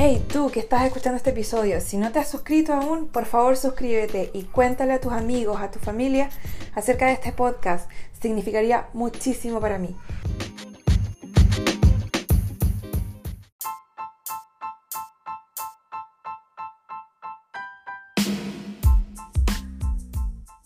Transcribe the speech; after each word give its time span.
Hey, 0.00 0.24
tú 0.32 0.48
que 0.52 0.60
estás 0.60 0.84
escuchando 0.84 1.16
este 1.16 1.30
episodio, 1.30 1.80
si 1.80 1.96
no 1.96 2.12
te 2.12 2.20
has 2.20 2.30
suscrito 2.30 2.72
aún, 2.72 3.08
por 3.08 3.24
favor 3.24 3.56
suscríbete 3.56 4.30
y 4.32 4.44
cuéntale 4.44 4.92
a 4.92 5.00
tus 5.00 5.10
amigos, 5.10 5.60
a 5.60 5.72
tu 5.72 5.80
familia 5.80 6.30
acerca 6.76 7.06
de 7.06 7.14
este 7.14 7.32
podcast. 7.32 7.90
Significaría 8.22 8.90
muchísimo 8.92 9.58
para 9.58 9.80
mí. 9.80 9.96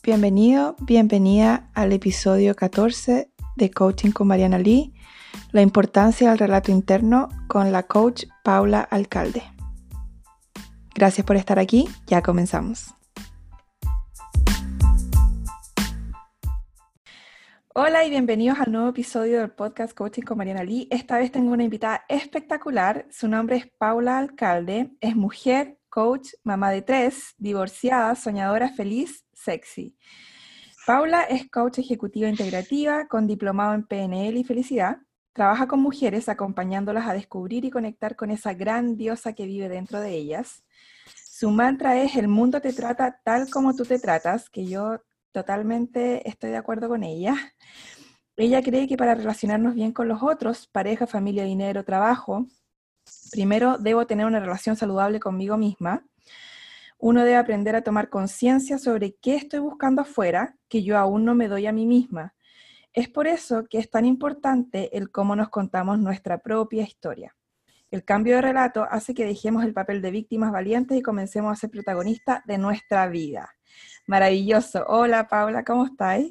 Bienvenido, 0.02 0.76
bienvenida 0.82 1.70
al 1.72 1.94
episodio 1.94 2.54
14 2.54 3.30
de 3.56 3.70
Coaching 3.70 4.10
con 4.10 4.26
Mariana 4.26 4.58
Lee 4.58 4.92
la 5.52 5.60
importancia 5.60 6.30
del 6.30 6.38
relato 6.38 6.70
interno 6.70 7.28
con 7.46 7.72
la 7.72 7.82
coach 7.82 8.24
Paula 8.42 8.80
Alcalde. 8.80 9.42
Gracias 10.94 11.26
por 11.26 11.36
estar 11.36 11.58
aquí, 11.58 11.88
ya 12.06 12.22
comenzamos. 12.22 12.94
Hola 17.74 18.04
y 18.04 18.10
bienvenidos 18.10 18.58
al 18.60 18.72
nuevo 18.72 18.88
episodio 18.88 19.40
del 19.40 19.50
podcast 19.50 19.94
Coaching 19.94 20.22
con 20.22 20.38
Mariana 20.38 20.64
Lee. 20.64 20.88
Esta 20.90 21.18
vez 21.18 21.30
tengo 21.32 21.52
una 21.52 21.64
invitada 21.64 22.04
espectacular. 22.08 23.06
Su 23.10 23.28
nombre 23.28 23.56
es 23.56 23.66
Paula 23.78 24.18
Alcalde. 24.18 24.90
Es 25.00 25.16
mujer, 25.16 25.78
coach, 25.88 26.28
mamá 26.44 26.70
de 26.70 26.82
tres, 26.82 27.34
divorciada, 27.38 28.14
soñadora, 28.14 28.70
feliz, 28.70 29.24
sexy. 29.32 29.96
Paula 30.86 31.22
es 31.22 31.48
coach 31.50 31.78
ejecutiva 31.78 32.28
integrativa 32.28 33.06
con 33.06 33.26
diplomado 33.26 33.74
en 33.74 33.86
PNL 33.86 34.36
y 34.36 34.44
felicidad. 34.44 34.98
Trabaja 35.32 35.66
con 35.66 35.80
mujeres 35.80 36.28
acompañándolas 36.28 37.08
a 37.08 37.14
descubrir 37.14 37.64
y 37.64 37.70
conectar 37.70 38.16
con 38.16 38.30
esa 38.30 38.52
gran 38.52 38.96
diosa 38.96 39.32
que 39.32 39.46
vive 39.46 39.70
dentro 39.70 39.98
de 40.00 40.10
ellas. 40.10 40.62
Su 41.16 41.50
mantra 41.50 41.96
es 42.02 42.16
el 42.16 42.28
mundo 42.28 42.60
te 42.60 42.74
trata 42.74 43.18
tal 43.24 43.48
como 43.48 43.74
tú 43.74 43.84
te 43.84 43.98
tratas, 43.98 44.50
que 44.50 44.66
yo 44.66 45.00
totalmente 45.32 46.28
estoy 46.28 46.50
de 46.50 46.58
acuerdo 46.58 46.88
con 46.88 47.02
ella. 47.02 47.34
Ella 48.36 48.62
cree 48.62 48.86
que 48.86 48.98
para 48.98 49.14
relacionarnos 49.14 49.74
bien 49.74 49.92
con 49.92 50.06
los 50.06 50.22
otros, 50.22 50.66
pareja, 50.66 51.06
familia, 51.06 51.44
dinero, 51.44 51.82
trabajo, 51.82 52.46
primero 53.30 53.78
debo 53.78 54.06
tener 54.06 54.26
una 54.26 54.40
relación 54.40 54.76
saludable 54.76 55.18
conmigo 55.18 55.56
misma. 55.56 56.04
Uno 56.98 57.22
debe 57.24 57.36
aprender 57.36 57.74
a 57.74 57.82
tomar 57.82 58.10
conciencia 58.10 58.78
sobre 58.78 59.14
qué 59.14 59.36
estoy 59.36 59.60
buscando 59.60 60.02
afuera 60.02 60.56
que 60.68 60.82
yo 60.82 60.98
aún 60.98 61.24
no 61.24 61.34
me 61.34 61.48
doy 61.48 61.66
a 61.66 61.72
mí 61.72 61.86
misma 61.86 62.34
es 62.92 63.08
por 63.08 63.26
eso 63.26 63.64
que 63.68 63.78
es 63.78 63.90
tan 63.90 64.04
importante 64.04 64.96
el 64.96 65.10
cómo 65.10 65.34
nos 65.34 65.48
contamos 65.48 65.98
nuestra 65.98 66.38
propia 66.38 66.82
historia. 66.82 67.34
El 67.90 68.04
cambio 68.04 68.36
de 68.36 68.42
relato 68.42 68.86
hace 68.90 69.14
que 69.14 69.26
dejemos 69.26 69.64
el 69.64 69.74
papel 69.74 70.00
de 70.00 70.10
víctimas 70.10 70.52
valientes 70.52 70.96
y 70.96 71.02
comencemos 71.02 71.52
a 71.52 71.56
ser 71.56 71.70
protagonistas 71.70 72.44
de 72.46 72.56
nuestra 72.58 73.06
vida. 73.06 73.50
Maravilloso. 74.06 74.84
Hola 74.88 75.28
Paula, 75.28 75.62
¿cómo 75.64 75.86
estás? 75.86 76.22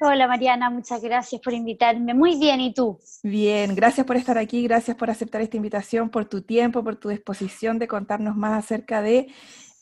Hola 0.00 0.28
Mariana, 0.28 0.70
muchas 0.70 1.02
gracias 1.02 1.40
por 1.40 1.52
invitarme. 1.52 2.14
Muy 2.14 2.38
bien, 2.38 2.60
¿y 2.60 2.72
tú? 2.72 3.00
Bien, 3.24 3.74
gracias 3.74 4.06
por 4.06 4.16
estar 4.16 4.38
aquí, 4.38 4.62
gracias 4.62 4.96
por 4.96 5.10
aceptar 5.10 5.40
esta 5.40 5.56
invitación, 5.56 6.08
por 6.08 6.24
tu 6.24 6.42
tiempo, 6.42 6.84
por 6.84 6.96
tu 6.96 7.08
disposición 7.08 7.80
de 7.80 7.88
contarnos 7.88 8.36
más 8.36 8.64
acerca 8.64 9.02
de 9.02 9.32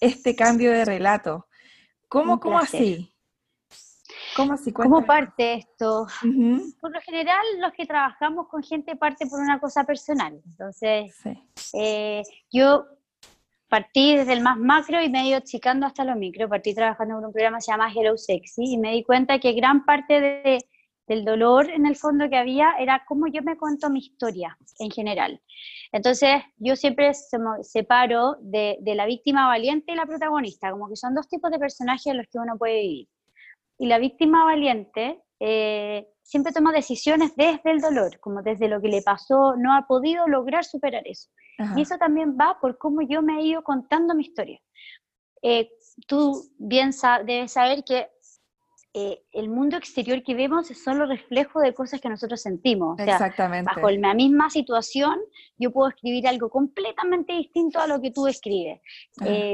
este 0.01 0.34
cambio 0.34 0.73
de 0.73 0.86
relato. 0.86 1.47
¿Cómo, 2.08 2.41
cómo 2.41 2.58
así? 2.58 3.16
¿Cómo? 4.37 4.55
¿Cómo 4.75 5.06
parte 5.06 5.55
esto? 5.55 6.06
Por 6.81 6.92
lo 6.92 7.01
general, 7.01 7.45
los 7.59 7.73
que 7.73 7.87
trabajamos 7.87 8.48
con 8.48 8.62
gente 8.62 8.95
parte 8.95 9.27
por 9.27 9.41
una 9.41 9.59
cosa 9.59 9.84
personal. 9.84 10.41
Entonces, 10.45 11.17
eh, 11.73 12.23
yo 12.53 12.87
partí 13.69 14.17
desde 14.17 14.34
el 14.34 14.42
más 14.42 14.59
macro 14.59 15.02
y 15.02 15.08
me 15.08 15.23
he 15.23 15.29
ido 15.29 15.39
achicando 15.39 15.86
hasta 15.86 16.05
lo 16.05 16.17
micro. 16.17 16.48
Partí 16.48 16.75
trabajando 16.75 17.19
en 17.19 17.25
un 17.25 17.33
programa 17.33 17.58
que 17.58 17.63
se 17.63 17.73
llama 17.73 17.91
Hello 17.91 18.17
Sexy 18.17 18.75
y 18.75 18.79
me 18.79 18.92
di 18.92 19.02
cuenta 19.02 19.39
que 19.39 19.52
gran 19.52 19.85
parte 19.85 20.20
de, 20.20 20.58
del 21.07 21.25
dolor 21.25 21.70
en 21.70 21.86
el 21.86 21.96
fondo 21.96 22.29
que 22.29 22.36
había 22.36 22.73
era 22.79 23.05
cómo 23.07 23.27
yo 23.29 23.42
me 23.42 23.57
cuento 23.57 23.89
mi 23.91 24.01
historia 24.01 24.58
en 24.79 24.91
general. 24.91 25.41
Entonces, 25.92 26.42
yo 26.58 26.77
siempre 26.77 27.13
separo 27.63 28.36
de, 28.41 28.77
de 28.80 28.95
la 28.95 29.07
víctima 29.07 29.46
valiente 29.46 29.92
y 29.92 29.96
la 29.96 30.05
protagonista, 30.07 30.70
como 30.70 30.89
que 30.89 30.96
son 30.96 31.14
dos 31.14 31.27
tipos 31.27 31.51
de 31.51 31.58
personajes 31.58 32.07
en 32.07 32.19
los 32.19 32.27
que 32.27 32.39
uno 32.39 32.58
puede 32.58 32.80
vivir. 32.80 33.08
Y 33.79 33.87
la 33.87 33.98
víctima 33.98 34.45
valiente 34.45 35.23
eh, 35.41 36.09
siempre 36.23 36.53
toma 36.53 36.73
decisiones 36.73 37.37
desde 37.37 37.70
el 37.70 37.81
dolor, 37.81 38.19
como 38.20 38.42
desde 38.42 38.69
lo 38.69 38.81
que 38.81 38.89
le 38.89 39.03
pasó, 39.03 39.55
no 39.57 39.75
ha 39.75 39.87
podido 39.87 40.27
lograr 40.27 40.64
superar 40.64 41.03
eso. 41.07 41.29
Y 41.75 41.83
eso 41.83 41.97
también 41.97 42.37
va 42.39 42.59
por 42.61 42.77
cómo 42.77 43.01
yo 43.01 43.23
me 43.23 43.39
he 43.39 43.42
ido 43.42 43.63
contando 43.63 44.14
mi 44.14 44.25
historia. 44.25 44.61
Eh, 45.41 45.70
tú 46.07 46.51
bien 46.59 46.91
debes 47.25 47.53
saber 47.53 47.83
que 47.83 48.09
eh, 48.92 49.23
el 49.33 49.48
mundo 49.48 49.79
exterior 49.79 50.23
que 50.23 50.35
vemos 50.35 50.70
es 50.70 50.83
solo 50.83 51.07
reflejo 51.07 51.61
de 51.61 51.73
cosas 51.73 51.98
que 51.98 52.11
nosotros 52.11 52.43
sentimos. 52.43 52.98
Exactamente. 52.98 53.70
Bajo 53.75 53.91
la 53.91 54.13
misma 54.13 54.51
situación, 54.51 55.19
yo 55.57 55.70
puedo 55.70 55.89
escribir 55.89 56.29
algo 56.29 56.51
completamente 56.51 57.33
distinto 57.33 57.79
a 57.79 57.87
lo 57.87 58.03
que 58.03 58.11
tú 58.11 58.27
escribes. 58.27 58.81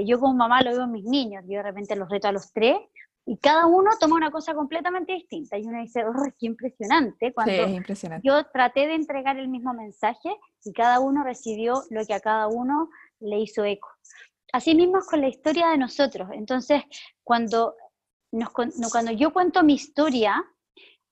yo 0.05 0.19
como 0.19 0.35
mamá 0.35 0.61
lo 0.63 0.71
veo 0.73 0.85
en 0.85 0.93
mis 0.93 1.05
niños, 1.05 1.45
yo 1.47 1.59
de 1.59 1.63
repente 1.63 1.95
los 1.95 2.09
reto 2.09 2.27
a 2.27 2.33
los 2.33 2.53
tres, 2.53 2.79
y 3.25 3.37
cada 3.39 3.67
uno 3.67 3.91
toma 4.01 4.17
una 4.17 4.31
cosa 4.31 4.55
completamente 4.55 5.13
distinta. 5.13 5.57
Y 5.57 5.67
uno 5.67 5.81
dice, 5.81 6.05
oh, 6.05 6.25
qué 6.39 6.47
impresionante. 6.47 7.33
Cuando 7.33 7.67
sí, 7.67 7.75
impresionante. 7.75 8.27
Yo 8.27 8.45
traté 8.47 8.87
de 8.89 8.95
entregar 8.95 9.37
el 9.37 9.49
mismo 9.49 9.73
mensaje 9.75 10.37
y 10.65 10.73
cada 10.73 10.99
uno 11.01 11.23
recibió 11.23 11.83
lo 11.91 12.05
que 12.05 12.15
a 12.15 12.21
cada 12.21 12.49
uno 12.49 12.91
le 13.21 13.39
hizo 13.39 13.65
eco. 13.65 13.89
Así 14.53 14.75
mismo 14.75 14.99
es 14.99 15.07
con 15.07 15.21
la 15.21 15.29
historia 15.29 15.69
de 15.69 15.79
nosotros. 15.79 16.29
Entonces, 16.33 16.83
cuando, 17.23 17.75
nos, 18.33 18.51
cuando 18.51 19.13
yo 19.13 19.33
cuento 19.33 19.63
mi 19.63 19.75
historia, 19.75 20.45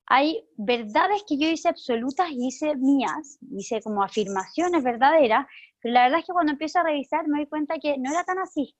hay 0.05 0.45
verdades 0.57 1.23
que 1.25 1.37
yo 1.37 1.47
hice 1.47 1.69
absolutas 1.69 2.29
y 2.29 2.47
hice 2.47 2.75
mías, 2.75 3.39
hice 3.51 3.81
como 3.81 4.03
afirmaciones 4.03 4.83
verdaderas, 4.83 5.47
pero 5.79 5.93
la 5.93 6.03
verdad 6.03 6.19
es 6.19 6.25
que 6.25 6.33
cuando 6.33 6.51
empiezo 6.51 6.79
a 6.79 6.83
revisar 6.83 7.27
me 7.27 7.39
doy 7.39 7.47
cuenta 7.47 7.79
que 7.79 7.97
no 7.97 8.11
era 8.11 8.25
tan 8.25 8.37
así, 8.37 8.75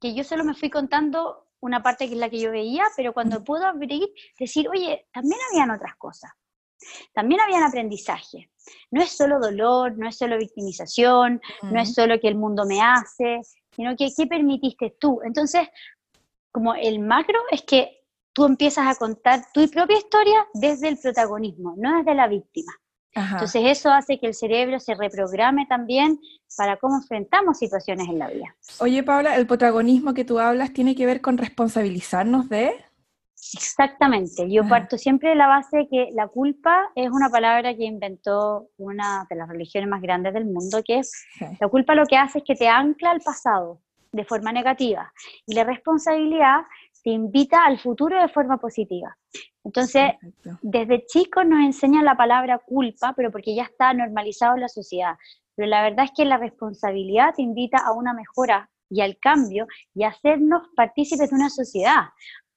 que 0.00 0.14
yo 0.14 0.24
solo 0.24 0.44
me 0.44 0.54
fui 0.54 0.70
contando 0.70 1.46
una 1.62 1.82
parte 1.82 2.08
que 2.08 2.14
es 2.14 2.20
la 2.20 2.28
que 2.28 2.40
yo 2.40 2.50
veía, 2.50 2.84
pero 2.96 3.14
cuando 3.14 3.42
puedo 3.42 3.64
abrir, 3.64 4.08
decir, 4.38 4.68
oye, 4.68 5.06
también 5.12 5.40
habían 5.50 5.70
otras 5.70 5.96
cosas, 5.96 6.32
también 7.14 7.40
habían 7.40 7.62
aprendizaje. 7.62 8.50
No 8.90 9.00
es 9.00 9.10
solo 9.12 9.38
dolor, 9.38 9.96
no 9.96 10.08
es 10.08 10.18
solo 10.18 10.36
victimización, 10.38 11.40
no 11.62 11.80
es 11.80 11.94
solo 11.94 12.20
que 12.20 12.28
el 12.28 12.34
mundo 12.34 12.64
me 12.66 12.80
hace, 12.80 13.40
sino 13.74 13.96
que 13.96 14.10
qué 14.16 14.26
permitiste 14.26 14.96
tú. 14.98 15.20
Entonces, 15.24 15.68
como 16.50 16.74
el 16.74 16.98
macro 16.98 17.38
es 17.50 17.62
que 17.62 18.02
tú 18.32 18.44
empiezas 18.44 18.86
a 18.88 18.98
contar 18.98 19.44
tu 19.54 19.68
propia 19.70 19.98
historia 19.98 20.46
desde 20.54 20.88
el 20.88 20.98
protagonismo, 20.98 21.74
no 21.76 21.98
desde 21.98 22.14
la 22.14 22.26
víctima. 22.26 22.72
Entonces 23.14 23.62
eso 23.66 23.90
hace 23.90 24.18
que 24.18 24.26
el 24.26 24.34
cerebro 24.34 24.80
se 24.80 24.94
reprograme 24.94 25.66
también 25.66 26.18
para 26.56 26.76
cómo 26.76 26.96
enfrentamos 26.96 27.58
situaciones 27.58 28.08
en 28.08 28.18
la 28.18 28.28
vida. 28.28 28.54
Oye, 28.80 29.02
Paula, 29.02 29.36
el 29.36 29.46
protagonismo 29.46 30.14
que 30.14 30.24
tú 30.24 30.38
hablas 30.38 30.72
tiene 30.72 30.94
que 30.94 31.06
ver 31.06 31.20
con 31.20 31.38
responsabilizarnos 31.38 32.48
de... 32.48 32.72
Exactamente, 33.54 34.48
yo 34.48 34.66
parto 34.68 34.96
siempre 34.96 35.30
de 35.30 35.34
la 35.34 35.48
base 35.48 35.78
de 35.78 35.88
que 35.88 36.08
la 36.14 36.28
culpa 36.28 36.90
es 36.94 37.10
una 37.10 37.28
palabra 37.28 37.74
que 37.74 37.84
inventó 37.84 38.68
una 38.76 39.26
de 39.28 39.34
las 39.34 39.48
religiones 39.48 39.90
más 39.90 40.00
grandes 40.00 40.32
del 40.32 40.44
mundo, 40.44 40.80
que 40.84 41.00
es 41.00 41.12
la 41.60 41.66
culpa 41.66 41.96
lo 41.96 42.06
que 42.06 42.16
hace 42.16 42.38
es 42.38 42.44
que 42.44 42.54
te 42.54 42.68
ancla 42.68 43.10
al 43.10 43.20
pasado 43.20 43.80
de 44.12 44.24
forma 44.24 44.52
negativa. 44.52 45.12
Y 45.44 45.54
la 45.54 45.64
responsabilidad 45.64 46.60
te 47.02 47.10
invita 47.10 47.64
al 47.64 47.78
futuro 47.78 48.20
de 48.20 48.28
forma 48.28 48.58
positiva. 48.58 49.16
Entonces, 49.64 50.12
desde 50.60 51.04
chicos 51.06 51.44
nos 51.46 51.60
enseñan 51.60 52.04
la 52.04 52.16
palabra 52.16 52.58
culpa, 52.58 53.12
pero 53.16 53.30
porque 53.30 53.54
ya 53.54 53.64
está 53.64 53.92
normalizado 53.92 54.54
en 54.54 54.62
la 54.62 54.68
sociedad. 54.68 55.14
Pero 55.54 55.68
la 55.68 55.82
verdad 55.82 56.06
es 56.06 56.12
que 56.16 56.24
la 56.24 56.38
responsabilidad 56.38 57.34
te 57.34 57.42
invita 57.42 57.78
a 57.78 57.92
una 57.92 58.12
mejora 58.12 58.70
y 58.88 59.00
al 59.00 59.18
cambio 59.18 59.66
y 59.94 60.04
a 60.04 60.08
hacernos 60.08 60.62
partícipes 60.76 61.30
de 61.30 61.36
una 61.36 61.50
sociedad. 61.50 62.06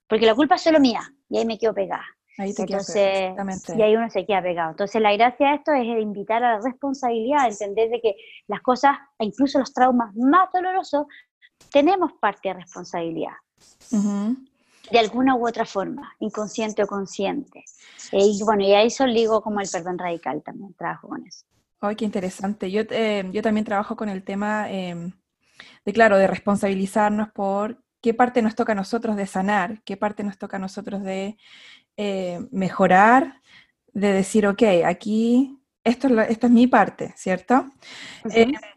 Porque 0.08 0.26
la 0.26 0.36
culpa 0.36 0.56
es 0.56 0.62
solo 0.62 0.80
mía 0.80 1.02
y 1.30 1.38
ahí 1.38 1.46
me 1.46 1.58
quedo 1.58 1.74
pegada. 1.74 2.06
Ahí 2.38 2.54
te 2.54 2.64
Entonces, 2.64 3.34
y 3.78 3.82
ahí 3.82 3.96
uno 3.96 4.10
se 4.10 4.26
queda 4.26 4.42
pegado. 4.42 4.72
Entonces, 4.72 5.02
la 5.02 5.14
gracia 5.14 5.50
de 5.50 5.56
esto 5.56 5.72
es 5.72 5.86
invitar 5.86 6.44
a 6.44 6.58
la 6.58 6.62
responsabilidad, 6.62 7.46
a 7.46 7.48
entender 7.48 7.90
de 7.90 8.02
que 8.02 8.16
las 8.48 8.62
cosas, 8.62 8.98
incluso 9.20 9.58
los 9.58 9.74
traumas 9.74 10.14
más 10.16 10.50
dolorosos, 10.54 11.06
tenemos 11.72 12.12
parte 12.20 12.50
de 12.50 12.56
responsabilidad 12.56 13.32
de 13.90 15.00
alguna 15.00 15.36
u 15.36 15.48
otra 15.48 15.66
forma, 15.66 16.14
inconsciente 16.20 16.84
o 16.84 16.88
consciente. 16.88 17.64
Eh, 18.12 18.20
y 18.22 18.44
bueno, 18.44 18.64
y 18.64 18.74
a 18.74 18.84
eso 18.84 19.06
ligo 19.06 19.42
como 19.42 19.60
el 19.60 19.70
perdón 19.72 19.98
radical 19.98 20.42
también, 20.44 20.74
trabajo 20.74 21.10
con 21.10 21.26
eso. 21.26 21.46
Ay, 21.82 21.96
qué 21.96 22.06
interesante. 22.06 22.72
Yo, 22.72 22.82
eh, 22.90 23.30
yo 23.32 23.42
también 23.42 23.66
trabajo 23.66 23.96
con 23.96 24.10
el 24.10 24.24
tema 24.24 24.72
em, 24.72 25.12
de, 25.84 25.94
claro, 25.94 26.18
de 26.18 26.28
responsabilizarnos 26.28 27.30
por 27.32 27.84
qué 28.02 28.14
parte 28.14 28.42
nos 28.42 28.56
toca 28.56 28.74
a 28.74 28.76
nosotros 28.76 29.16
de 29.16 29.28
sanar, 29.28 29.84
qué 29.84 29.98
parte 29.98 30.24
nos 30.24 30.38
toca 30.38 30.58
a 30.58 30.60
nosotros 30.60 31.04
de 31.04 31.38
eh, 31.98 32.40
mejorar, 32.52 33.42
de 33.94 34.12
decir, 34.12 34.48
ok, 34.48 34.64
aquí, 34.86 35.60
esto 35.84 36.08
es 36.08 36.30
esta 36.30 36.48
es 36.48 36.54
mi 36.54 36.68
parte, 36.68 37.14
¿cierto? 37.16 37.66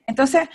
entonces, 0.06 0.48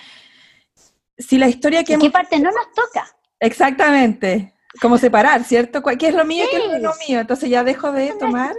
si 1.18 1.38
la 1.38 1.48
historia 1.48 1.84
que... 1.84 1.98
¿Qué 1.98 2.10
parte 2.10 2.40
no 2.40 2.50
nos 2.52 2.72
toca? 2.74 3.06
Exactamente, 3.44 4.54
como 4.82 4.98
separar, 4.98 5.44
¿cierto? 5.44 5.84
¿Qué 5.84 6.08
es 6.08 6.16
lo 6.16 6.26
mío 6.26 6.46
qué 6.50 6.76
es 6.76 6.82
lo 6.82 6.94
mío? 7.08 7.20
Entonces 7.20 7.50
ya 7.50 7.64
dejo 7.64 7.92
de 7.92 8.14
tomar... 8.14 8.56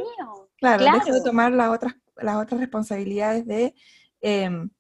Claro, 0.59 0.85
dejo 0.85 1.13
de 1.13 1.23
tomar 1.23 1.53
las 1.53 1.71
otras, 1.71 1.95
las 2.17 2.37
otras 2.37 2.61
responsabilidades 2.61 3.47
de, 3.47 3.75
em, 4.21 4.71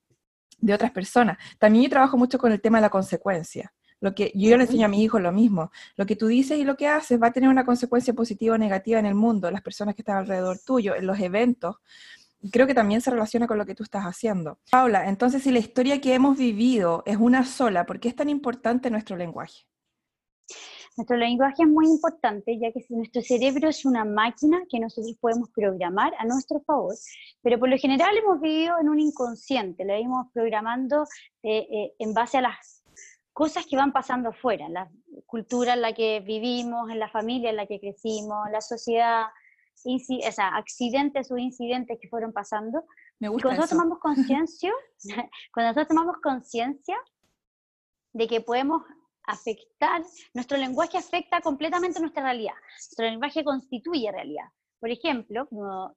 de 0.58 0.74
otras 0.74 0.90
personas. 0.92 1.38
También 1.58 1.84
yo 1.84 1.90
trabajo 1.90 2.16
mucho 2.16 2.38
con 2.38 2.52
el 2.52 2.60
tema 2.60 2.78
de 2.78 2.82
la 2.82 2.90
consecuencia. 2.90 3.72
Lo 4.00 4.14
que 4.14 4.30
yo 4.34 4.56
le 4.56 4.64
enseño 4.64 4.86
a 4.86 4.88
mi 4.88 5.02
hijo 5.02 5.18
lo 5.18 5.32
mismo. 5.32 5.70
Lo 5.96 6.04
que 6.04 6.16
tú 6.16 6.26
dices 6.26 6.58
y 6.58 6.64
lo 6.64 6.76
que 6.76 6.88
haces 6.88 7.20
va 7.20 7.28
a 7.28 7.32
tener 7.32 7.48
una 7.48 7.64
consecuencia 7.64 8.12
positiva 8.12 8.54
o 8.54 8.58
negativa 8.58 8.98
en 8.98 9.06
el 9.06 9.14
mundo, 9.14 9.50
las 9.50 9.62
personas 9.62 9.94
que 9.94 10.02
están 10.02 10.18
alrededor 10.18 10.58
tuyo, 10.58 10.94
en 10.94 11.06
los 11.06 11.18
eventos. 11.20 11.76
Creo 12.52 12.66
que 12.66 12.74
también 12.74 13.00
se 13.00 13.10
relaciona 13.10 13.46
con 13.46 13.56
lo 13.56 13.64
que 13.64 13.74
tú 13.74 13.82
estás 13.82 14.04
haciendo. 14.04 14.58
Paula, 14.70 15.08
entonces 15.08 15.42
si 15.42 15.50
la 15.50 15.58
historia 15.58 16.00
que 16.00 16.12
hemos 16.12 16.36
vivido 16.36 17.02
es 17.06 17.16
una 17.16 17.46
sola, 17.46 17.86
¿por 17.86 18.00
qué 18.00 18.08
es 18.08 18.16
tan 18.16 18.28
importante 18.28 18.90
nuestro 18.90 19.16
lenguaje? 19.16 19.66
Nuestro 20.96 21.16
lenguaje 21.16 21.64
es 21.64 21.68
muy 21.68 21.86
importante, 21.86 22.56
ya 22.58 22.70
que 22.70 22.84
nuestro 22.90 23.20
cerebro 23.20 23.68
es 23.68 23.84
una 23.84 24.04
máquina 24.04 24.62
que 24.70 24.78
nosotros 24.78 25.16
podemos 25.20 25.50
programar 25.50 26.12
a 26.18 26.24
nuestro 26.24 26.60
favor, 26.60 26.94
pero 27.42 27.58
por 27.58 27.68
lo 27.68 27.76
general 27.78 28.16
hemos 28.16 28.40
vivido 28.40 28.78
en 28.80 28.88
un 28.88 29.00
inconsciente, 29.00 29.84
lo 29.84 29.92
hemos 29.92 30.30
programando 30.32 31.04
eh, 31.42 31.66
eh, 31.70 31.94
en 31.98 32.14
base 32.14 32.38
a 32.38 32.42
las 32.42 32.84
cosas 33.32 33.66
que 33.66 33.76
van 33.76 33.92
pasando 33.92 34.28
afuera, 34.28 34.68
la 34.68 34.88
cultura 35.26 35.74
en 35.74 35.82
la 35.82 35.92
que 35.92 36.20
vivimos, 36.20 36.88
en 36.88 37.00
la 37.00 37.08
familia 37.08 37.50
en 37.50 37.56
la 37.56 37.66
que 37.66 37.80
crecimos, 37.80 38.48
la 38.52 38.60
sociedad, 38.60 39.26
o 39.84 40.32
sea, 40.32 40.56
accidentes 40.56 41.30
o 41.32 41.36
incidentes 41.36 41.98
que 42.00 42.08
fueron 42.08 42.32
pasando. 42.32 42.84
Me 43.18 43.28
gusta 43.28 43.48
cuando 43.48 43.62
nosotros 43.62 43.70
tomamos 43.70 43.98
cuando 45.52 45.68
nosotros 45.70 45.88
tomamos 45.88 46.16
conciencia 46.22 46.96
de 48.12 48.28
que 48.28 48.40
podemos 48.40 48.82
afectar, 49.26 50.02
nuestro 50.34 50.56
lenguaje 50.56 50.98
afecta 50.98 51.40
completamente 51.40 52.00
nuestra 52.00 52.22
realidad, 52.22 52.54
nuestro 52.76 53.06
lenguaje 53.06 53.44
constituye 53.44 54.12
realidad. 54.12 54.46
Por 54.78 54.90
ejemplo, 54.90 55.48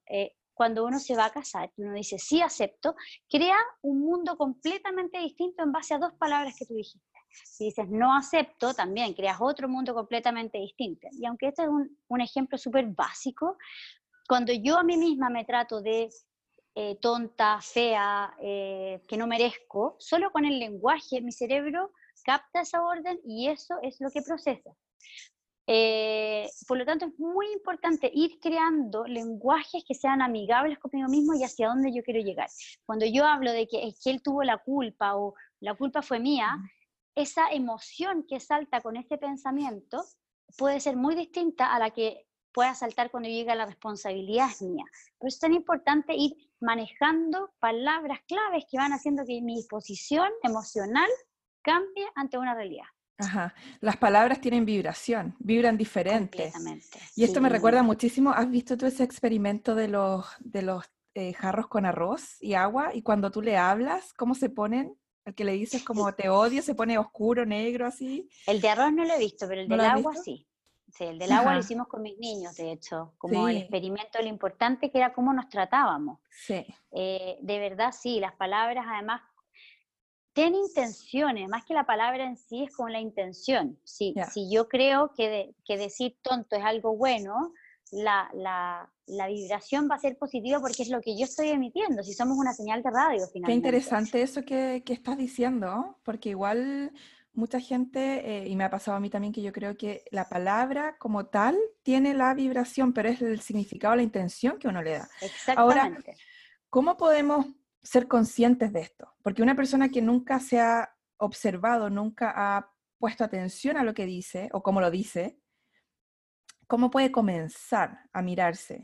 eh, 0.06 0.34
cuando 0.54 0.86
uno 0.86 1.00
se 1.00 1.16
va 1.16 1.26
a 1.26 1.32
casar, 1.32 1.72
uno 1.78 1.94
dice 1.94 2.18
sí 2.18 2.42
acepto, 2.42 2.96
crea 3.30 3.58
un 3.82 4.00
mundo 4.02 4.38
completamente 4.38 5.20
distinto 5.20 5.64
en 5.64 5.72
base 5.72 5.94
a 5.94 6.00
dos 6.00 6.14
palabras 6.14 6.56
que 6.58 6.66
tú 6.66 6.74
dijiste. 6.74 7.06
Si 7.30 7.66
dices 7.66 7.88
no 7.90 8.16
acepto, 8.16 8.74
también 8.74 9.14
creas 9.14 9.38
otro 9.40 9.70
mundo 9.70 9.94
completamente 9.94 10.58
distinto. 10.58 11.08
Y 11.12 11.26
aunque 11.26 11.50
este 11.50 11.64
es 11.64 11.70
un, 11.70 12.22
ejemplo 12.22 12.58
súper 12.58 12.88
básico, 12.88 13.58
cuando 14.28 14.52
yo 14.52 14.78
a 14.78 14.84
mí 14.84 14.98
misma 14.98 15.30
me 15.30 15.46
trato 15.46 15.82
de 15.82 16.10
eh, 16.74 16.98
tonta, 17.02 17.60
fea, 17.62 18.34
eh, 18.42 19.04
que 19.08 19.18
no 19.18 19.28
merezco, 19.28 19.96
solo 20.00 20.32
con 20.32 20.46
el 20.46 20.58
lenguaje 20.58 21.22
mi 21.22 21.32
cerebro 21.32 21.92
capta 22.28 22.62
esa 22.62 22.84
orden 22.84 23.20
y 23.26 23.48
eso 23.48 23.76
es 23.82 24.02
lo 24.02 24.12
que 24.12 24.22
procesa. 24.22 24.72
Eh, 25.66 26.48
por 26.68 26.78
lo 26.78 26.86
tanto, 26.86 27.06
es 27.06 27.18
muy 27.18 27.48
importante 27.54 28.12
ir 28.14 28.38
creando 28.42 29.06
lenguajes 29.06 29.84
que 29.88 29.96
sean 29.96 30.22
amigables 30.22 30.78
conmigo 30.78 31.08
mismo 31.08 31.34
y 31.34 31.44
hacia 31.44 31.70
dónde 31.70 31.94
yo 31.94 32.04
quiero 32.04 32.20
llegar. 32.20 32.50
Cuando 32.86 33.06
yo 33.06 33.26
hablo 33.26 33.52
de 33.52 33.68
que 33.68 33.88
es 33.88 34.00
que 34.04 34.12
él 34.12 34.22
tuvo 34.22 34.44
la 34.44 34.58
culpa 34.58 35.16
o 35.16 35.36
la 35.62 35.74
culpa 35.74 36.02
fue 36.02 36.20
mía, 36.20 36.58
esa 37.16 37.50
emoción 37.50 38.26
que 38.28 38.40
salta 38.40 38.82
con 38.82 38.98
este 38.98 39.18
pensamiento 39.18 40.04
puede 40.58 40.80
ser 40.80 40.98
muy 40.98 41.16
distinta 41.16 41.74
a 41.74 41.80
la 41.80 41.92
que 41.92 42.28
pueda 42.54 42.74
saltar 42.74 43.10
cuando 43.10 43.30
llega 43.30 43.56
la 43.56 43.66
responsabilidad 43.66 44.50
es 44.50 44.62
mía. 44.62 44.86
Por 45.18 45.28
eso 45.28 45.36
es 45.36 45.42
tan 45.42 45.54
importante 45.54 46.14
ir 46.16 46.34
manejando 46.60 47.54
palabras 47.60 48.20
claves 48.28 48.66
que 48.70 48.78
van 48.78 48.94
haciendo 48.94 49.24
que 49.26 49.42
mi 49.42 49.56
disposición 49.56 50.30
emocional 50.44 51.10
cambie 51.68 52.08
ante 52.16 52.38
una 52.38 52.56
realidad. 52.56 52.86
Ajá. 53.18 53.54
Las 53.82 53.98
palabras 53.98 54.40
tienen 54.40 54.64
vibración, 54.64 55.36
vibran 55.40 55.76
diferente. 55.78 56.54
Y 57.16 57.26
esto 57.26 57.42
me 57.42 57.50
recuerda 57.50 57.84
muchísimo, 57.84 58.32
¿has 58.32 58.50
visto 58.50 58.78
tú 58.78 58.86
ese 58.86 59.04
experimento 59.04 59.76
de 59.76 59.90
los, 59.90 60.26
de 60.40 60.62
los 60.62 60.86
eh, 61.14 61.34
jarros 61.34 61.68
con 61.68 61.86
arroz 61.86 62.42
y 62.42 62.54
agua? 62.54 62.92
Y 62.94 63.02
cuando 63.02 63.32
tú 63.32 63.42
le 63.42 63.58
hablas, 63.58 64.14
¿cómo 64.14 64.34
se 64.34 64.50
ponen? 64.50 64.96
El 65.26 65.36
que 65.36 65.44
le 65.44 65.54
dices 65.54 65.84
como 65.86 66.14
te 66.14 66.30
odio, 66.30 66.62
se 66.62 66.74
pone 66.74 66.98
oscuro, 66.98 67.46
negro, 67.46 67.86
así. 67.86 68.30
El 68.46 68.62
de 68.62 68.70
arroz 68.70 68.94
no 68.94 69.04
lo 69.04 69.14
he 69.14 69.20
visto, 69.20 69.46
pero 69.48 69.62
el 69.62 69.68
del 69.68 69.82
agua 69.82 70.14
sí. 70.16 70.48
Sí, 70.90 71.04
el 71.04 71.20
del 71.20 71.34
agua 71.34 71.54
lo 71.54 71.60
hicimos 71.60 71.88
con 71.88 72.02
mis 72.02 72.18
niños, 72.18 72.56
de 72.56 72.72
hecho, 72.72 73.14
como 73.18 73.50
el 73.50 73.58
experimento, 73.58 74.22
lo 74.22 74.28
importante 74.28 74.90
que 74.90 75.00
era 75.00 75.14
cómo 75.14 75.34
nos 75.34 75.50
tratábamos. 75.50 76.20
Sí. 76.30 76.66
Eh, 76.92 77.38
de 77.42 77.60
verdad, 77.60 77.92
sí, 77.92 78.22
las 78.22 78.34
palabras 78.36 78.86
además 78.88 79.22
ten 80.38 80.54
intenciones, 80.54 81.50
más 81.50 81.66
que 81.66 81.74
la 81.74 81.88
palabra 81.88 82.24
en 82.24 82.38
sí 82.38 82.64
es 82.66 82.72
con 82.72 82.92
la 82.92 83.00
intención. 83.00 83.80
Si, 83.84 84.14
si 84.32 84.52
yo 84.54 84.68
creo 84.68 85.12
que, 85.18 85.56
que, 85.66 85.78
decir 85.78 86.16
tonto 86.22 86.56
es 86.56 86.64
algo 86.64 86.96
bueno, 86.96 87.54
la, 87.92 88.30
la, 88.36 88.88
la, 89.08 89.28
vibración 89.30 89.90
va 89.90 89.96
a 89.96 90.00
ser 90.00 90.16
positiva 90.16 90.60
porque 90.60 90.84
es 90.84 90.90
lo 90.90 91.02
que 91.02 91.18
yo 91.18 91.26
estoy 91.26 91.48
emitiendo, 91.48 92.04
si 92.04 92.14
somos 92.14 92.38
una 92.38 92.54
señal 92.54 92.84
de 92.84 92.92
radio 92.92 93.26
finalmente. 93.34 93.48
Qué 93.48 93.56
interesante 93.56 94.22
eso 94.22 94.44
que, 94.46 94.84
que 94.86 94.94
estás 94.94 95.18
diciendo, 95.18 95.98
porque 96.04 96.30
igual 96.30 96.94
mucha 97.34 97.60
gente, 97.60 98.22
eh, 98.24 98.48
y 98.48 98.56
me 98.56 98.64
ha 98.64 98.70
pasado 98.70 98.96
a 98.96 99.00
mí 99.00 99.10
también, 99.10 99.34
que 99.34 99.42
yo 99.42 99.52
creo 99.52 99.76
que 99.76 100.04
la 100.12 100.30
palabra 100.30 100.98
como 101.00 101.26
tal 101.26 101.58
tiene 101.82 102.14
la 102.14 102.36
vibración, 102.36 102.94
pero 102.94 103.10
es 103.10 103.24
el 103.24 103.42
significado, 103.42 103.96
la 103.96 104.04
intención 104.04 104.60
que 104.60 104.68
uno 104.68 104.84
le 104.84 105.00
da. 105.00 105.10
Exactamente. 105.20 105.82
Ahora, 105.82 106.00
¿cómo 106.70 106.96
podemos 106.96 107.48
ser 107.84 108.08
conscientes 108.08 108.74
de 108.74 108.82
esto? 108.82 109.14
Porque 109.22 109.42
una 109.42 109.56
persona 109.56 109.90
que 109.90 110.02
nunca 110.02 110.40
se 110.40 110.60
ha 110.60 110.96
observado, 111.18 111.90
nunca 111.90 112.34
ha 112.36 112.72
puesto 113.00 113.24
atención 113.24 113.78
a 113.78 113.84
lo 113.84 113.94
que 113.94 114.06
dice 114.06 114.50
o 114.52 114.64
cómo 114.64 114.82
lo 114.82 114.92
dice, 114.92 115.40
¿Cómo 116.68 116.92
puede 116.92 117.12
comenzar 117.14 118.10
a 118.12 118.22
mirarse? 118.22 118.84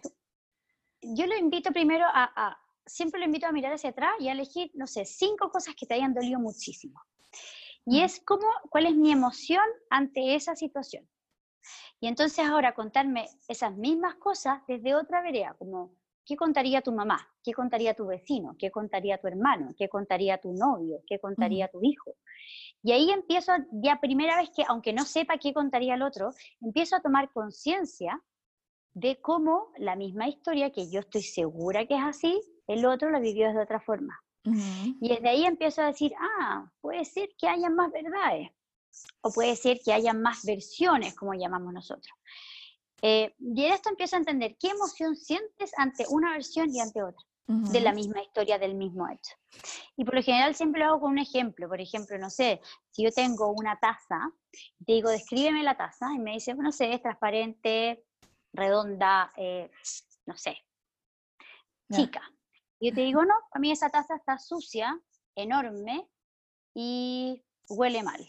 Yo 1.01 1.28
lo 1.28 1.38
invito 1.38 1.72
primero 1.72 2.06
a, 2.07 2.57
siempre 2.86 3.19
lo 3.19 3.25
invito 3.25 3.45
a 3.45 3.51
mirar 3.51 3.74
hacia 3.74 3.90
atrás 3.90 4.13
y 4.19 4.30
a 4.30 4.31
elegir, 4.31 4.72
no 4.74 4.88
sé, 4.88 5.04
cinco 5.06 5.51
cosas 5.51 5.75
que 5.75 5.86
te 5.86 5.95
hayan 5.95 6.13
dolido 6.13 6.40
muchísimo. 6.40 7.01
Y 7.86 8.01
es 8.01 8.22
como, 8.24 8.48
cuál 8.69 8.86
es 8.86 8.95
mi 8.95 9.12
emoción 9.12 9.63
ante 9.90 10.36
esa 10.36 10.56
situación. 10.56 11.10
Y 12.00 12.07
entonces 12.07 12.45
ahora 12.45 12.74
contarme 12.74 13.28
esas 13.50 13.75
mismas 13.75 14.16
cosas 14.16 14.62
desde 14.66 14.95
otra 14.95 15.22
vereda, 15.22 15.54
como, 15.60 15.94
¿qué 16.25 16.35
contaría 16.35 16.81
tu 16.81 16.91
mamá? 16.91 17.27
¿Qué 17.43 17.53
contaría 17.53 17.93
tu 17.93 18.07
vecino? 18.07 18.55
¿Qué 18.57 18.71
contaría 18.71 19.18
tu 19.18 19.27
hermano? 19.27 19.73
¿Qué 19.77 19.89
contaría 19.89 20.37
tu 20.39 20.53
novio? 20.53 21.01
¿Qué 21.07 21.19
contaría 21.19 21.68
tu 21.68 21.80
hijo? 21.83 22.15
Y 22.81 22.92
ahí 22.92 23.11
empiezo, 23.11 23.53
ya 23.71 23.99
primera 23.99 24.37
vez 24.37 24.49
que, 24.56 24.63
aunque 24.68 24.94
no 24.94 25.03
sepa 25.06 25.37
qué 25.37 25.53
contaría 25.53 25.95
el 25.95 26.01
otro, 26.01 26.31
empiezo 26.61 26.95
a 26.95 27.01
tomar 27.01 27.31
conciencia 27.31 28.21
de 28.94 29.19
cómo 29.21 29.71
la 29.77 29.95
misma 29.95 30.27
historia, 30.27 30.71
que 30.71 30.89
yo 30.89 30.99
estoy 30.99 31.23
segura 31.23 31.85
que 31.85 31.95
es 31.95 32.03
así, 32.03 32.42
el 32.68 32.85
otro 32.85 33.09
la 33.09 33.19
vivió 33.19 33.51
de 33.51 33.61
otra 33.61 33.80
forma. 33.80 34.19
Y 34.45 35.07
desde 35.07 35.30
ahí 35.30 35.45
empiezo 35.45 35.81
a 35.81 35.87
decir, 35.87 36.13
ah, 36.19 36.69
puede 36.81 37.06
ser 37.06 37.30
que 37.37 37.47
haya 37.47 37.69
más 37.69 37.92
verdades, 37.92 38.49
o 39.21 39.31
puede 39.31 39.56
ser 39.56 39.80
que 39.83 39.94
haya 39.94 40.13
más 40.13 40.44
versiones, 40.44 41.15
como 41.15 41.33
llamamos 41.33 41.73
nosotros. 41.73 42.13
Eh, 43.06 43.36
y 43.38 43.66
en 43.66 43.74
esto 43.74 43.90
empiezo 43.90 44.16
a 44.16 44.19
entender 44.19 44.56
qué 44.57 44.69
emoción 44.69 45.18
sientes 45.18 45.74
ante 45.78 46.06
una 46.07 46.31
versión 46.31 46.74
y 46.74 46.80
ante 46.80 47.04
otra 47.04 47.22
de 47.45 47.81
la 47.81 47.92
misma 47.92 48.22
historia, 48.22 48.57
del 48.57 48.76
mismo 48.76 49.10
hecho. 49.10 49.36
Y 49.98 50.06
por 50.06 50.16
lo 50.16 50.24
general 50.24 50.56
siempre 50.56 50.80
lo 50.80 50.88
hago 50.88 51.02
con 51.02 51.12
un 51.12 51.18
ejemplo. 51.18 51.68
Por 51.68 51.81
ejemplo, 51.81 52.18
no 52.18 52.30
sé, 52.30 52.62
si 52.92 53.04
yo 53.04 53.12
tengo 53.12 53.52
una 53.52 53.78
taza, 53.78 54.31
te 54.86 54.94
digo, 54.94 55.10
descríbeme 55.10 55.62
la 55.62 55.76
taza, 55.76 56.14
y 56.16 56.19
me 56.19 56.31
dice, 56.31 56.54
no 56.54 56.72
sé, 56.72 56.94
es 56.94 57.02
transparente, 57.02 58.06
redonda, 58.54 59.33
eh, 59.36 59.69
no 60.26 60.38
sé, 60.38 60.57
chica. 61.92 62.22
Y 62.80 62.90
yo 62.90 62.95
te 62.95 63.02
digo, 63.02 63.26
no, 63.26 63.36
a 63.52 63.60
mí 63.60 63.72
esa 63.72 63.90
taza 63.90 64.16
está 64.16 64.38
sucia, 64.38 64.98
enorme 65.36 66.07
y 66.74 67.44
huele 67.68 68.04
mal. 68.04 68.22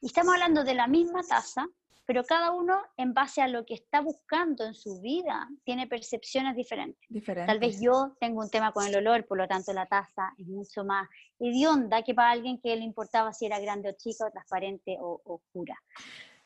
Y 0.00 0.06
estamos 0.06 0.34
hablando 0.34 0.64
de 0.64 0.74
la 0.74 0.88
misma 0.88 1.22
taza, 1.22 1.68
pero 2.12 2.24
cada 2.24 2.50
uno 2.50 2.74
en 2.98 3.14
base 3.14 3.40
a 3.40 3.48
lo 3.48 3.64
que 3.64 3.72
está 3.72 4.02
buscando 4.02 4.66
en 4.66 4.74
su 4.74 5.00
vida 5.00 5.48
tiene 5.64 5.86
percepciones 5.86 6.54
diferentes. 6.54 7.08
Tal 7.46 7.58
vez 7.58 7.80
yo 7.80 8.14
tengo 8.20 8.42
un 8.42 8.50
tema 8.50 8.70
con 8.70 8.86
el 8.86 8.94
olor, 8.96 9.26
por 9.26 9.38
lo 9.38 9.48
tanto 9.48 9.72
la 9.72 9.86
taza 9.86 10.34
es 10.36 10.46
mucho 10.46 10.84
más 10.84 11.08
hedionda 11.38 12.02
que 12.02 12.12
para 12.14 12.32
alguien 12.32 12.60
que 12.60 12.76
le 12.76 12.84
importaba 12.84 13.32
si 13.32 13.46
era 13.46 13.58
grande 13.60 13.88
o 13.88 13.92
chica, 13.92 14.26
o 14.26 14.30
transparente 14.30 14.98
o 15.00 15.22
oscura. 15.24 15.74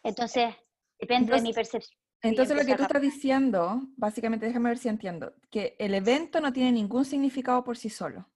Entonces, 0.04 0.54
depende 1.00 1.34
de 1.34 1.42
mi 1.42 1.52
percepción. 1.52 1.98
Entonces 2.22 2.56
lo 2.56 2.64
que 2.64 2.76
tú 2.76 2.84
estás 2.84 3.02
diciendo, 3.02 3.82
básicamente, 3.96 4.46
déjame 4.46 4.68
ver 4.68 4.78
si 4.78 4.88
entiendo, 4.88 5.34
que 5.50 5.74
el 5.80 5.94
evento 5.94 6.40
no 6.40 6.52
tiene 6.52 6.70
ningún 6.70 7.04
significado 7.04 7.64
por 7.64 7.76
sí 7.76 7.90
solo 7.90 8.28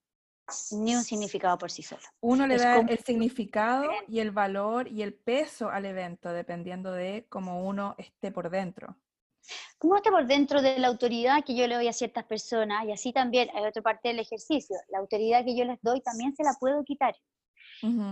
ni 0.71 0.95
un 0.95 1.03
significado 1.03 1.57
por 1.57 1.71
sí 1.71 1.83
solo. 1.83 2.01
Uno 2.21 2.47
le 2.47 2.57
da 2.57 2.79
el 2.79 2.99
significado 2.99 3.89
y 4.07 4.19
el 4.19 4.31
valor 4.31 4.87
y 4.87 5.01
el 5.01 5.13
peso 5.13 5.69
al 5.69 5.85
evento, 5.85 6.31
dependiendo 6.31 6.91
de 6.91 7.25
cómo 7.29 7.65
uno 7.65 7.95
esté 7.97 8.31
por 8.31 8.49
dentro. 8.49 8.95
Cómo 9.77 9.95
esté 9.95 10.11
por 10.11 10.27
dentro 10.27 10.61
de 10.61 10.77
la 10.79 10.87
autoridad 10.87 11.43
que 11.43 11.55
yo 11.55 11.67
le 11.67 11.75
doy 11.75 11.87
a 11.87 11.93
ciertas 11.93 12.25
personas, 12.25 12.85
y 12.85 12.91
así 12.91 13.11
también 13.11 13.49
hay 13.55 13.65
otra 13.65 13.81
parte 13.81 14.09
del 14.09 14.19
ejercicio, 14.19 14.77
la 14.89 14.99
autoridad 14.99 15.43
que 15.43 15.57
yo 15.57 15.65
les 15.65 15.81
doy 15.81 16.01
también 16.01 16.35
se 16.35 16.43
la 16.43 16.53
puedo 16.59 16.83
quitar. 16.83 17.15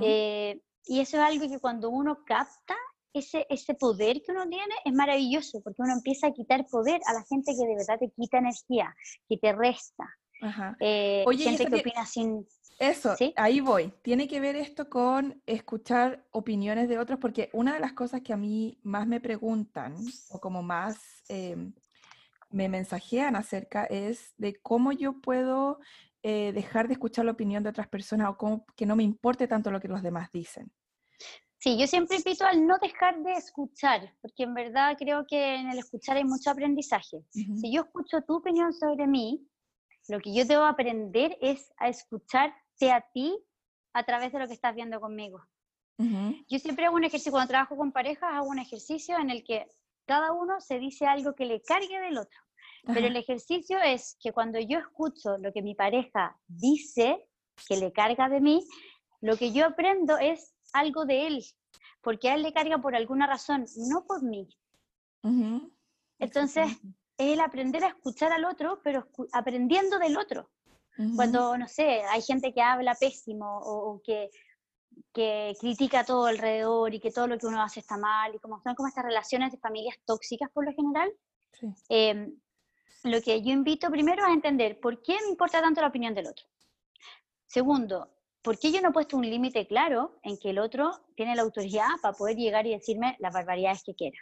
Eh, 0.01 0.60
Y 0.86 1.00
eso 1.01 1.17
es 1.17 1.24
algo 1.24 1.48
que 1.48 1.60
cuando 1.60 1.89
uno 1.91 2.24
capta 2.25 2.75
ese, 3.13 3.46
ese 3.50 3.75
poder 3.75 4.22
que 4.24 4.31
uno 4.31 4.48
tiene, 4.48 4.74
es 4.84 4.93
maravilloso, 4.93 5.62
porque 5.62 5.84
uno 5.84 5.93
empieza 5.93 6.27
a 6.27 6.31
quitar 6.31 6.65
poder 6.65 7.00
a 7.05 7.13
la 7.13 7.24
gente 7.29 7.53
que 7.53 7.67
de 7.67 7.75
verdad 7.75 8.00
te 8.00 8.10
quita 8.10 8.39
energía, 8.39 8.96
que 9.27 9.38
te 9.38 9.53
resta. 9.53 10.05
Eh, 10.79 11.24
Oye, 11.27 11.43
gente 11.43 11.65
que 11.65 11.75
opina 11.75 12.05
sin... 12.05 12.46
Eso, 12.79 13.13
ahí 13.36 13.60
voy. 13.60 13.93
Tiene 14.03 14.27
que 14.29 14.39
ver 14.39 14.55
esto 14.55 14.89
con 14.89 15.41
escuchar 15.46 16.25
opiniones 16.31 16.88
de 16.88 16.98
otros, 16.98 17.19
porque 17.19 17.50
una 17.51 17.74
de 17.74 17.81
las 17.81 17.91
cosas 17.91 18.22
que 18.22 18.31
a 18.31 18.38
mí 18.38 18.79
más 18.84 19.05
me 19.05 19.19
preguntan, 19.19 19.96
o 20.29 20.39
como 20.39 20.63
más 20.63 20.98
em, 21.27 21.74
me 22.50 22.69
mensajean 22.69 23.36
acerca, 23.36 23.84
es 23.84 24.34
de 24.38 24.55
cómo 24.62 24.93
yo 24.93 25.19
puedo 25.19 25.79
eh, 26.24 26.53
dejar 26.53 26.88
de 26.88 26.93
escuchar 26.93 27.25
la 27.25 27.31
opinión 27.31 27.63
de 27.63 27.69
otras 27.69 27.89
personas 27.89 28.29
o 28.29 28.38
cómo, 28.38 28.65
que 28.77 28.86
no 28.86 28.96
me 28.96 29.03
importe 29.03 29.48
tanto 29.48 29.72
lo 29.72 29.81
que 29.81 29.89
los 29.89 30.01
demás 30.01 30.31
dicen. 30.31 30.72
Sí, 31.58 31.77
yo 31.77 31.88
siempre 31.88 32.15
invito 32.15 32.46
al 32.46 32.65
no 32.65 32.77
dejar 32.81 33.22
de 33.22 33.34
escuchar, 33.34 34.13
porque 34.22 34.43
en 34.43 34.53
verdad 34.53 34.96
creo 34.98 35.25
que 35.27 35.55
en 35.55 35.69
el 35.69 35.79
escuchar 35.79 36.15
hay 36.15 36.24
mucho 36.24 36.50
aprendizaje. 36.50 37.22
Si 37.31 37.74
yo 37.74 37.81
escucho 37.81 38.22
tu 38.22 38.36
opinión 38.36 38.72
sobre 38.72 39.05
mí, 39.08 39.46
lo 40.10 40.20
que 40.20 40.34
yo 40.34 40.44
debo 40.46 40.66
aprender 40.66 41.38
es 41.39 41.72
a 41.78 41.88
escucharte 41.88 42.92
a 42.92 43.01
ti 43.13 43.38
a 43.94 44.04
través 44.04 44.34
de 44.34 44.39
lo 44.39 44.48
que 44.48 44.54
estás 44.54 44.75
viendo 44.75 45.00
conmigo. 45.00 45.42
Yo 46.48 46.60
siempre 46.60 46.86
hago 46.86 46.96
un 46.96 47.04
ejercicio, 47.04 47.32
cuando 47.32 47.50
trabajo 47.50 47.75
con 47.75 47.92
parejas, 47.92 48.30
hago 48.34 48.48
un 48.48 48.60
ejercicio 48.60 49.18
en 49.18 49.30
el 49.30 49.44
que 49.44 49.68
cada 50.06 50.32
uno 50.32 50.62
se 50.62 50.80
dice 50.80 51.06
algo 51.06 51.36
que 51.36 51.46
le 51.46 51.62
cargue 51.62 52.00
del 52.00 52.18
otro. 52.18 52.39
Pero 52.86 53.08
el 53.08 53.18
ejercicio 53.18 53.78
es 53.82 54.18
que 54.22 54.32
cuando 54.32 54.60
yo 54.60 54.80
escucho 54.80 55.38
lo 55.38 55.51
que 55.51 55.62
mi 55.62 55.75
pareja 55.75 56.39
dice, 56.48 57.28
que 57.68 57.75
le 57.75 57.92
carga 57.92 58.30
de 58.30 58.39
mí, 58.39 58.66
lo 59.20 59.36
que 59.36 59.51
yo 59.51 59.66
aprendo 59.66 60.18
es 60.18 60.56
algo 60.72 61.06
de 61.06 61.28
él, 61.28 61.46
porque 62.01 62.30
a 62.30 62.36
él 62.36 62.44
le 62.44 62.54
carga 62.54 62.78
por 62.78 62.96
alguna 62.96 63.28
razón, 63.28 63.66
no 63.75 64.06
por 64.06 64.24
mí. 64.24 64.48
Entonces, 66.18 66.80
es 67.19 67.33
el 67.33 67.41
aprender 67.41 67.83
a 67.83 67.89
escuchar 67.89 68.31
al 68.31 68.45
otro, 68.45 68.79
pero 68.81 69.07
aprendiendo 69.33 69.99
del 69.99 70.17
otro. 70.17 70.49
Cuando, 71.15 71.57
no 71.57 71.67
sé, 71.67 72.01
hay 72.09 72.21
gente 72.21 72.53
que 72.53 72.61
habla 72.61 72.93
pésimo 72.93 73.59
o, 73.63 74.01
que, 74.03 74.29
que, 75.13 75.55
critica 75.57 76.03
todo 76.03 76.25
alrededor 76.25 76.93
y 76.93 76.99
que 76.99 77.11
todo 77.11 77.27
lo 77.27 77.38
que 77.38 77.47
uno 77.47 77.61
hace 77.61 77.79
está 77.79 77.97
mal, 77.97 78.35
y 78.35 78.39
como 78.39 78.61
son 78.61 78.75
como 78.75 78.89
estas 78.89 79.05
relaciones 79.05 79.51
de 79.51 79.59
familias 79.59 79.95
tóxicas 80.05 80.49
por 80.51 80.65
lo 80.65 80.73
general, 80.73 81.09
em, 81.88 82.38
lo 83.03 83.21
que 83.21 83.41
yo 83.41 83.51
invito 83.51 83.89
primero 83.89 84.23
es 84.23 84.29
a 84.29 84.33
entender 84.33 84.79
por 84.81 85.01
qué 85.01 85.15
me 85.21 85.29
importa 85.29 85.61
tanto 85.61 85.79
la 85.79 85.88
opinión 85.88 86.13
del 86.13 86.27
otro. 86.27 86.45
Segundo, 87.45 88.09
¿por 88.41 88.59
qué 88.59 88.71
yo 88.71 88.81
no 88.81 88.89
he 88.89 88.93
puesto 88.93 89.15
un 89.15 89.29
límite 89.29 89.67
claro 89.67 90.19
en 90.23 90.38
que 90.38 90.49
el 90.49 90.59
otro 90.59 90.91
tiene 91.15 91.35
la 91.35 91.43
autoridad 91.43 91.88
para 92.01 92.17
poder 92.17 92.35
llegar 92.35 92.67
y 92.67 92.71
decirme 92.71 93.15
las 93.19 93.33
barbaridades 93.33 93.83
que 93.83 93.95
quiera? 93.95 94.17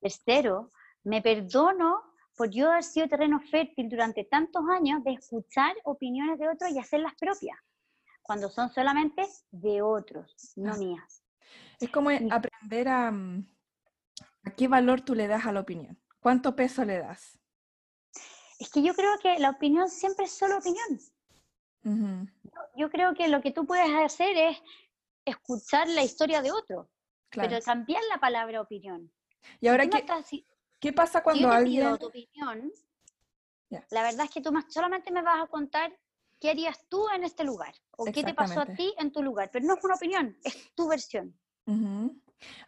Tercero, 0.00 0.70
me 1.04 1.22
perdono 1.22 2.02
por 2.36 2.50
yo 2.50 2.70
haber 2.70 2.82
sido 2.82 3.08
terreno 3.08 3.40
fértil 3.40 3.88
durante 3.88 4.24
tantos 4.24 4.64
años 4.68 5.04
de 5.04 5.12
escuchar 5.12 5.74
opiniones 5.84 6.38
de 6.38 6.48
otros 6.48 6.70
y 6.70 6.78
hacerlas 6.78 7.14
propias, 7.18 7.58
cuando 8.22 8.50
son 8.50 8.72
solamente 8.72 9.26
de 9.50 9.82
otros, 9.82 10.52
no 10.56 10.72
ah. 10.72 10.76
mías. 10.76 11.22
Es 11.78 11.90
como 11.90 12.10
aprender 12.30 12.88
a, 12.88 13.10
mm, 13.10 13.46
a 14.44 14.50
qué 14.50 14.66
valor 14.66 15.02
tú 15.02 15.14
le 15.14 15.28
das 15.28 15.46
a 15.46 15.52
la 15.52 15.60
opinión, 15.60 16.00
cuánto 16.20 16.56
peso 16.56 16.84
le 16.84 16.98
das. 16.98 17.38
Es 18.58 18.70
que 18.70 18.82
yo 18.82 18.94
creo 18.94 19.18
que 19.20 19.38
la 19.38 19.50
opinión 19.50 19.88
siempre 19.88 20.24
es 20.24 20.32
solo 20.32 20.58
opinión 20.58 20.98
yo, 22.76 22.90
creo 22.90 23.14
que 23.14 23.28
lo 23.28 23.40
que 23.42 23.52
tú 23.52 23.66
puedes 23.66 23.90
hacer 23.94 24.36
es 24.36 24.62
escuchar 25.24 25.88
la 25.88 26.02
historia 26.02 26.42
de 26.42 26.50
otro, 26.50 26.90
pero 27.30 27.60
cambiar 27.60 28.02
la 28.10 28.18
palabra 28.18 28.60
opinión. 28.60 29.12
Y 29.60 29.68
ahora, 29.68 29.86
¿qué, 29.88 30.06
¿qué 30.84 30.92
pasa 30.92 31.22
cuando 31.22 31.50
alguien... 31.50 31.96
tu 31.98 32.06
opinión, 32.08 32.70
la 33.90 34.02
verdad 34.02 34.26
es 34.26 34.30
que 34.30 34.42
tú 34.42 34.52
más, 34.52 34.66
solamente 34.68 35.10
me 35.10 35.22
vas 35.22 35.42
a 35.42 35.46
contar 35.46 35.98
qué 36.38 36.50
harías 36.50 36.78
tú 36.90 37.06
en 37.14 37.24
este 37.24 37.42
lugar, 37.42 37.74
o 37.96 38.04
qué 38.04 38.22
te 38.22 38.34
pasó 38.34 38.60
a 38.60 38.66
ti 38.66 38.94
en 38.98 39.10
tu 39.10 39.22
lugar, 39.22 39.48
pero 39.50 39.64
no 39.64 39.74
es 39.74 39.84
una 39.84 39.94
opinión, 39.94 40.36
es 40.44 40.74
tu 40.74 40.86
versión. 40.86 41.34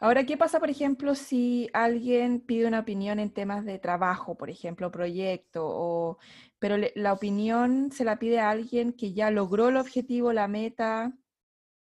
Ahora, 0.00 0.24
¿qué 0.24 0.38
pasa, 0.38 0.58
por 0.58 0.70
ejemplo, 0.70 1.14
si 1.14 1.68
alguien 1.74 2.40
pide 2.40 2.66
una 2.66 2.80
opinión 2.80 3.18
en 3.20 3.30
temas 3.30 3.66
de 3.66 3.78
trabajo, 3.78 4.34
por 4.34 4.48
ejemplo, 4.48 4.90
proyecto, 4.90 5.66
o, 5.66 6.18
pero 6.58 6.76
la 6.94 7.12
opinión 7.12 7.92
se 7.92 8.04
la 8.04 8.18
pide 8.18 8.40
a 8.40 8.48
alguien 8.48 8.94
que 8.94 9.12
ya 9.12 9.30
logró 9.30 9.68
el 9.68 9.76
objetivo, 9.76 10.32
la 10.32 10.48
meta? 10.48 11.12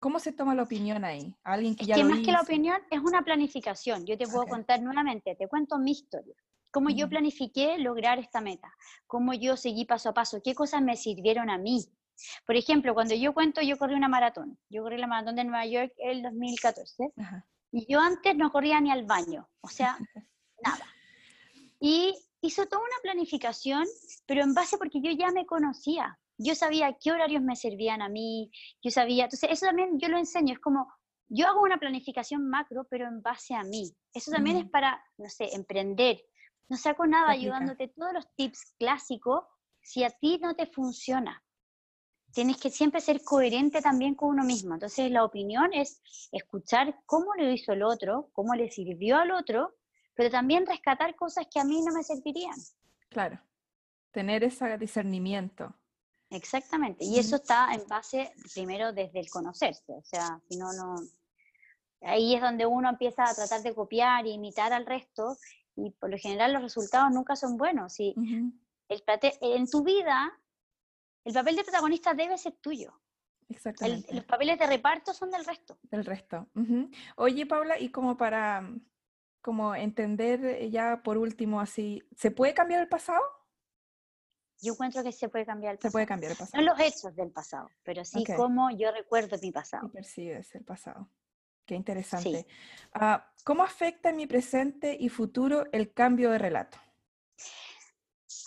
¿Cómo 0.01 0.19
se 0.19 0.33
toma 0.33 0.55
la 0.55 0.63
opinión 0.63 1.05
ahí? 1.05 1.37
¿Alguien 1.45 1.77
que 1.77 1.83
es 1.83 1.89
ya 1.89 1.95
que 1.95 2.05
más 2.05 2.21
que 2.21 2.33
la 2.33 2.41
opinión 2.41 2.79
es 2.91 3.01
una 3.01 3.23
planificación. 3.23 4.07
Yo 4.07 4.17
te 4.17 4.27
puedo 4.27 4.47
contar 4.47 4.81
nuevamente, 4.81 5.37
te 5.37 5.47
cuento 5.47 5.79
mi 5.79 5.93
historia. 5.93 6.35
Cómo 6.71 6.89
yo 6.89 7.09
planifiqué 7.09 7.79
lograr 7.79 8.19
esta 8.19 8.41
meta, 8.41 8.73
cómo 9.07 9.35
yo 9.35 9.57
seguí 9.57 9.85
paso 9.85 10.09
a 10.09 10.15
paso, 10.15 10.41
qué 10.43 10.55
cosas 10.55 10.81
me 10.81 10.97
sirvieron 10.97 11.51
a 11.51 11.59
mí. 11.59 11.85
Por 12.47 12.57
ejemplo, 12.57 12.95
cuando 12.95 13.15
yo 13.15 13.35
cuento, 13.35 13.61
yo 13.61 13.77
corrí 13.77 13.95
una 13.95 14.09
maratón. 14.09 14.59
Yo 14.71 14.83
corrí 14.83 14.97
la 14.97 15.07
maratón 15.07 15.37
de 15.37 15.45
Nueva 15.45 15.67
York 15.67 15.93
el 15.99 16.23
2014. 16.23 17.13
Ajá. 17.17 17.47
Y 17.73 17.93
yo 17.93 18.01
antes 18.01 18.37
no 18.37 18.51
corría 18.51 18.81
ni 18.81 18.91
al 18.91 19.05
baño, 19.05 19.49
o 19.61 19.69
sea, 19.69 19.99
nada. 20.65 20.87
Y 21.79 22.15
hizo 22.41 22.67
toda 22.67 22.83
una 22.83 22.97
planificación, 23.03 23.85
pero 24.27 24.43
en 24.43 24.55
base 24.55 24.79
porque 24.79 25.01
yo 25.01 25.11
ya 25.13 25.31
me 25.31 25.47
conocía. 25.47 26.19
Yo 26.43 26.55
sabía 26.55 26.97
qué 27.01 27.13
horarios 27.13 27.43
me 27.43 27.57
servían 27.57 28.03
a 28.03 28.09
mí, 28.09 28.51
yo 28.83 28.91
sabía, 28.91 29.25
entonces 29.25 29.51
eso 29.51 29.67
también 29.67 29.99
yo 29.99 30.09
lo 30.09 30.17
enseño, 30.17 30.55
es 30.55 30.61
como, 30.61 30.91
yo 31.29 31.47
hago 31.47 31.61
una 31.63 31.79
planificación 31.79 32.49
macro, 32.49 32.87
pero 32.89 33.07
en 33.07 33.21
base 33.21 33.55
a 33.55 33.63
mí. 33.63 33.95
Eso 34.15 34.31
también 34.31 34.57
es 34.57 34.71
para, 34.71 35.03
no 35.19 35.29
sé, 35.29 35.55
emprender. 35.55 36.21
No 36.69 36.77
saco 36.77 37.07
nada 37.07 37.31
ayudándote 37.31 37.89
todos 37.89 38.13
los 38.13 38.35
tips 38.37 38.75
clásicos 38.79 39.45
si 39.83 40.03
a 40.03 40.11
ti 40.11 40.39
no 40.43 40.55
te 40.55 40.67
funciona 40.67 41.43
tienes 42.33 42.59
que 42.59 42.71
siempre 42.71 43.01
ser 43.01 43.23
coherente 43.23 43.81
también 43.83 44.15
con 44.15 44.31
uno 44.31 44.45
mismo. 44.45 44.75
Entonces 44.75 45.11
la 45.11 45.25
opinión 45.25 45.73
es 45.73 46.01
escuchar 46.33 47.01
cómo 47.07 47.35
lo 47.35 47.51
hizo 47.51 47.73
el 47.73 47.83
otro, 47.83 48.31
cómo 48.33 48.55
le 48.55 48.71
sirvió 48.71 49.19
al 49.19 49.31
otro, 49.33 49.77
pero 50.15 50.31
también 50.31 50.67
rescatar 50.67 51.15
cosas 51.17 51.47
que 51.53 51.61
a 51.61 51.65
mí 51.65 51.83
no 51.83 51.93
me 51.93 52.03
servirían. 52.03 52.55
Claro, 53.09 53.41
tener 54.11 54.45
ese 54.45 54.79
discernimiento. 54.79 55.75
Exactamente, 56.31 57.05
y 57.05 57.19
eso 57.19 57.37
está 57.37 57.73
en 57.75 57.87
base 57.89 58.33
primero 58.55 58.93
desde 58.93 59.21
el 59.21 59.29
conocerse, 59.29 59.93
o 59.93 60.05
sea, 60.05 60.41
si 60.49 60.57
no, 60.57 60.73
no... 60.73 60.95
Ahí 62.03 62.35
es 62.35 62.41
donde 62.41 62.65
uno 62.65 62.89
empieza 62.89 63.25
a 63.25 63.35
tratar 63.35 63.63
de 63.63 63.75
copiar 63.75 64.25
e 64.25 64.31
imitar 64.31 64.73
al 64.73 64.87
resto 64.87 65.37
y 65.77 65.91
por 65.91 66.09
lo 66.09 66.17
general 66.17 66.55
los 66.55 66.63
resultados 66.63 67.13
nunca 67.13 67.37
son 67.37 67.59
buenos. 67.59 68.01
El, 68.01 68.15
en 69.43 69.69
tu 69.69 69.83
vida 69.83 70.33
el 71.25 71.35
papel 71.35 71.57
de 71.57 71.65
protagonista 71.65 72.15
debe 72.15 72.39
ser 72.39 72.55
tuyo. 72.55 72.93
Exactamente. 73.49 74.15
los 74.15 74.25
papeles 74.25 74.59
de 74.59 74.67
reparto 74.67 75.13
son 75.13 75.31
del 75.31 75.45
resto. 75.45 75.79
Del 75.83 76.05
resto. 76.05 76.49
Oye, 77.17 77.47
Paula, 77.47 77.79
y 77.79 77.91
como 77.91 78.17
para 78.17 78.69
como 79.43 79.75
entender 79.75 80.45
eh, 80.45 80.71
ya 80.71 81.03
por 81.03 81.17
último 81.17 81.61
así, 81.61 82.03
¿se 82.15 82.31
puede 82.31 82.55
cambiar 82.55 82.83
el 82.83 82.89
pasado? 82.89 83.23
Yo 84.63 84.73
encuentro 84.75 85.03
que 85.03 85.13
se 85.13 85.29
puede 85.29 85.47
cambiar 85.47 85.73
el 85.73 85.79
pasado. 85.79 85.91
Se 85.91 85.93
puede 85.93 86.07
cambiar 86.07 86.33
el 86.33 86.39
pasado. 86.39 86.63
No 86.63 86.71
los 86.71 86.81
hechos 86.81 87.17
del 87.17 87.31
pasado, 87.31 87.71
pero 87.83 88.05
sí 88.05 88.25
cómo 88.37 88.71
yo 88.71 88.93
recuerdo 88.93 89.37
mi 89.41 89.53
pasado. 89.53 89.87
Y 89.87 89.91
percibes 89.91 90.55
el 90.55 90.65
pasado. 90.65 91.09
Qué 91.65 91.75
interesante. 91.75 92.47
Ah, 92.93 93.33
¿Cómo 93.45 93.63
afecta 93.63 94.11
en 94.11 94.17
mi 94.17 94.27
presente 94.27 94.97
y 94.99 95.09
futuro 95.09 95.67
el 95.73 95.93
cambio 95.93 96.31
de 96.31 96.39
relato? 96.39 96.79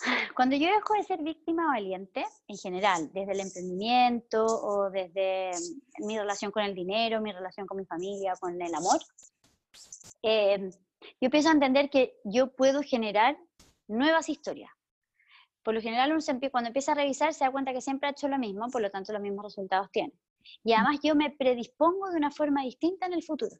Cuando 0.36 0.56
yo 0.56 0.66
dejo 0.66 0.94
de 0.94 1.04
ser 1.04 1.22
víctima 1.22 1.66
valiente, 1.66 2.24
en 2.46 2.56
general, 2.58 3.10
desde 3.12 3.32
el 3.32 3.40
emprendimiento 3.40 4.44
o 4.44 4.90
desde 4.90 5.52
mm, 5.52 6.06
mi 6.06 6.18
relación 6.18 6.50
con 6.52 6.64
el 6.64 6.74
dinero, 6.74 7.20
mi 7.20 7.32
relación 7.32 7.66
con 7.66 7.78
mi 7.78 7.86
familia, 7.86 8.34
con 8.38 8.60
el 8.60 8.74
amor, 8.74 9.00
eh, 10.22 10.70
yo 11.02 11.26
empiezo 11.26 11.48
a 11.48 11.52
entender 11.52 11.90
que 11.90 12.20
yo 12.24 12.54
puedo 12.54 12.82
generar 12.82 13.36
nuevas 13.88 14.28
historias. 14.28 14.70
Por 15.64 15.74
lo 15.74 15.80
general, 15.80 16.12
uno 16.12 16.20
cuando 16.50 16.68
empieza 16.68 16.92
a 16.92 16.94
revisar 16.94 17.32
se 17.32 17.44
da 17.44 17.50
cuenta 17.50 17.72
que 17.72 17.80
siempre 17.80 18.08
ha 18.08 18.12
hecho 18.12 18.28
lo 18.28 18.38
mismo, 18.38 18.68
por 18.68 18.82
lo 18.82 18.90
tanto 18.90 19.12
los 19.12 19.22
mismos 19.22 19.46
resultados 19.46 19.90
tiene. 19.90 20.12
Y 20.62 20.74
además 20.74 21.00
yo 21.02 21.14
me 21.14 21.30
predispongo 21.30 22.10
de 22.10 22.18
una 22.18 22.30
forma 22.30 22.62
distinta 22.62 23.06
en 23.06 23.14
el 23.14 23.22
futuro. 23.22 23.56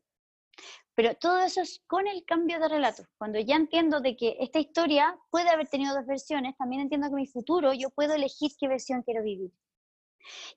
Pero 0.94 1.14
todo 1.16 1.40
eso 1.40 1.62
es 1.62 1.82
con 1.87 2.06
el 2.06 2.25
cambio 2.25 2.61
de 2.61 2.68
relato. 2.68 3.04
Cuando 3.18 3.40
ya 3.40 3.56
entiendo 3.56 4.00
de 4.00 4.16
que 4.16 4.37
esta 4.38 4.61
historia 4.61 5.18
puede 5.30 5.49
haber 5.49 5.66
tenido 5.68 5.94
dos 5.94 6.06
versiones, 6.06 6.56
también 6.56 6.82
entiendo 6.82 7.08
que 7.08 7.16
mi 7.16 7.26
futuro 7.26 7.73
yo 7.73 7.90
puedo 7.90 8.14
elegir 8.14 8.52
qué 8.58 8.68
versión 8.68 9.02
quiero 9.02 9.23
vivir. 9.25 9.50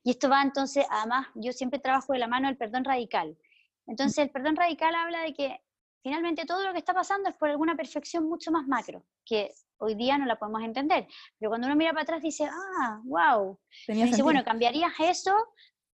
Y 0.04 0.12
esto 0.12 0.30
va 0.30 0.42
entonces, 0.42 0.86
además, 0.89 1.27
yo 1.36 1.54
siempre 1.54 1.80
trabajo 1.80 2.13
de 2.13 2.20
la 2.20 2.27
mano 2.27 2.48
del 2.48 2.58
perdón 2.58 2.84
radical. 2.84 3.38
Entonces, 3.88 4.18
el 4.20 4.30
perdón 4.30 4.56
radical 4.56 4.94
habla 4.96 5.22
de 5.22 5.34
que 5.34 5.62
finalmente 6.04 6.46
todo 6.46 6.66
lo 6.66 6.74
que 6.74 6.80
está 6.80 6.94
pasando 6.94 7.30
es 7.30 7.38
por 7.38 7.50
alguna 7.50 7.75
perfección 7.75 8.27
mucho 8.27 8.51
más 8.51 8.68
macro, 8.68 9.04
que 9.25 9.54
hoy 9.79 9.96
día 9.96 10.17
no 10.17 10.25
la 10.25 10.38
podemos 10.38 10.63
entender. 10.63 11.07
Pero 11.38 11.50
cuando 11.50 11.67
uno 11.67 11.75
mira 11.75 11.91
para 11.91 12.03
atrás 12.03 12.22
dice, 12.22 12.50
ah, 12.50 13.01
wow. 13.03 13.60
dice, 13.88 14.22
bueno, 14.24 14.43
cambiarías 14.43 14.93
eso 15.00 15.34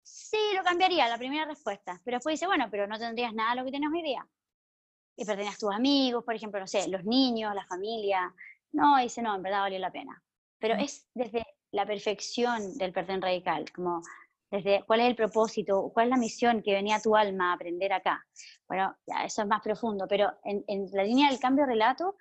sí, 0.01 0.37
lo 0.55 0.63
cambiaría, 0.63 1.07
la 1.07 1.17
primera 1.17 1.45
respuesta. 1.45 2.01
Pero 2.03 2.17
después 2.17 2.33
dice, 2.33 2.47
bueno, 2.47 2.67
pero 2.71 2.87
no 2.87 2.97
tendrías 2.97 3.33
nada 3.33 3.51
de 3.51 3.57
lo 3.57 3.65
que 3.65 3.71
tienes 3.71 3.89
hoy 3.93 4.01
día. 4.01 4.27
Y 5.15 5.25
pertenerías 5.25 5.59
tus 5.59 5.73
amigos, 5.73 6.23
por 6.23 6.35
ejemplo, 6.35 6.59
no 6.59 6.67
sé, 6.67 6.87
los 6.87 7.03
niños, 7.03 7.53
la 7.53 7.65
familia. 7.65 8.33
No, 8.71 8.97
dice, 8.97 9.21
no, 9.21 9.35
en 9.35 9.43
verdad 9.43 9.61
valió 9.61 9.79
la 9.79 9.91
pena. 9.91 10.21
Pero 10.59 10.75
Mm. 10.75 10.79
es 10.79 11.07
desde 11.13 11.45
la 11.71 11.85
perfección 11.85 12.77
del 12.77 12.91
perdón 12.93 13.21
radical, 13.21 13.71
como 13.71 14.01
desde 14.49 14.83
cuál 14.87 15.01
es 15.01 15.07
el 15.07 15.15
propósito, 15.15 15.91
cuál 15.93 16.07
es 16.07 16.09
la 16.11 16.17
misión 16.17 16.63
que 16.63 16.73
venía 16.73 16.99
tu 16.99 17.15
alma 17.15 17.51
a 17.51 17.53
aprender 17.53 17.93
acá. 17.93 18.25
Bueno, 18.67 18.95
ya, 19.05 19.23
eso 19.23 19.43
es 19.43 19.47
más 19.47 19.61
profundo, 19.61 20.07
pero 20.07 20.31
en, 20.43 20.63
en 20.67 20.87
la 20.91 21.03
línea 21.03 21.29
del 21.29 21.39
cambio 21.39 21.65
de 21.65 21.73
relato, 21.73 22.15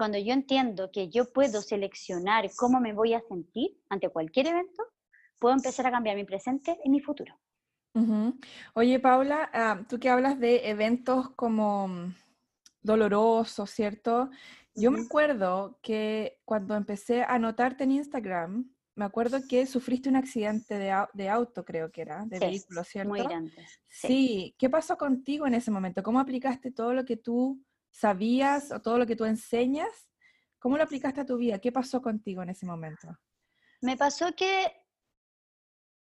cuando 0.00 0.16
yo 0.16 0.32
entiendo 0.32 0.90
que 0.90 1.10
yo 1.10 1.30
puedo 1.30 1.60
seleccionar 1.60 2.50
cómo 2.56 2.80
me 2.80 2.94
voy 2.94 3.12
a 3.12 3.20
sentir 3.20 3.76
ante 3.90 4.08
cualquier 4.08 4.46
evento, 4.46 4.82
puedo 5.38 5.54
empezar 5.54 5.86
a 5.86 5.90
cambiar 5.90 6.16
mi 6.16 6.24
presente 6.24 6.78
y 6.82 6.88
mi 6.88 7.00
futuro. 7.00 7.38
Ujú. 7.94 8.38
Oye, 8.72 8.98
Paula, 8.98 9.50
ah, 9.52 9.84
tú 9.86 9.98
que 10.00 10.08
hablas 10.08 10.40
de 10.40 10.70
eventos 10.70 11.28
como 11.36 11.86
mm, 11.88 12.14
dolorosos, 12.80 13.68
¿cierto? 13.70 14.30
Yo 14.74 14.90
me 14.90 15.02
acuerdo 15.02 15.78
que 15.82 16.38
cuando 16.46 16.76
empecé 16.76 17.22
a 17.22 17.38
notarte 17.38 17.84
en 17.84 17.90
Instagram, 17.92 18.72
me 18.94 19.04
acuerdo 19.04 19.40
que 19.46 19.66
sufriste 19.66 20.08
un 20.08 20.16
accidente 20.16 20.78
de, 20.78 20.92
au- 20.92 21.10
de 21.12 21.28
auto, 21.28 21.62
creo 21.66 21.90
que 21.92 22.00
era, 22.00 22.24
de 22.24 22.38
Sí, 22.38 22.46
vehículo, 22.46 22.84
¿cierto? 22.84 23.10
muy 23.10 23.22
grande. 23.26 23.66
Sí. 23.90 24.08
Sí, 24.08 24.54
¿qué 24.56 24.70
pasó 24.70 24.96
contigo 24.96 25.46
en 25.46 25.52
ese 25.52 25.70
momento? 25.70 26.02
¿Cómo 26.02 26.20
aplicaste 26.20 26.70
todo 26.70 26.94
lo 26.94 27.04
que 27.04 27.18
tú 27.18 27.60
sabías 27.90 28.72
o 28.72 28.80
todo 28.80 28.98
lo 28.98 29.06
que 29.06 29.16
tú 29.16 29.24
enseñas? 29.24 30.10
¿Cómo 30.58 30.76
lo 30.76 30.84
aplicaste 30.84 31.22
a 31.22 31.26
tu 31.26 31.36
vida? 31.36 31.58
¿Qué 31.58 31.72
pasó 31.72 32.02
contigo 32.02 32.42
en 32.42 32.50
ese 32.50 32.66
momento? 32.66 33.08
Me 33.80 33.96
pasó 33.96 34.34
que 34.34 34.72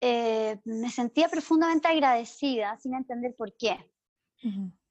eh, 0.01 0.59
me 0.65 0.89
sentía 0.89 1.27
profundamente 1.27 1.87
agradecida 1.87 2.77
sin 2.77 2.93
entender 2.93 3.35
por 3.37 3.55
qué. 3.57 3.77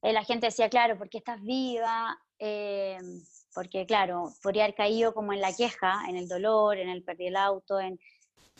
Eh, 0.02 0.12
la 0.12 0.24
gente 0.24 0.46
decía, 0.46 0.68
claro, 0.68 0.98
¿por 0.98 1.08
qué 1.08 1.18
estás 1.18 1.40
viva? 1.42 2.18
Eh, 2.38 2.98
porque, 3.54 3.86
claro, 3.86 4.32
podría 4.42 4.64
haber 4.64 4.74
caído 4.74 5.14
como 5.14 5.32
en 5.32 5.40
la 5.40 5.54
queja, 5.54 6.02
en 6.08 6.16
el 6.16 6.28
dolor, 6.28 6.76
en 6.78 6.88
el 6.88 7.04
perdí 7.04 7.28
el 7.28 7.36
auto. 7.36 7.78
En... 7.78 7.98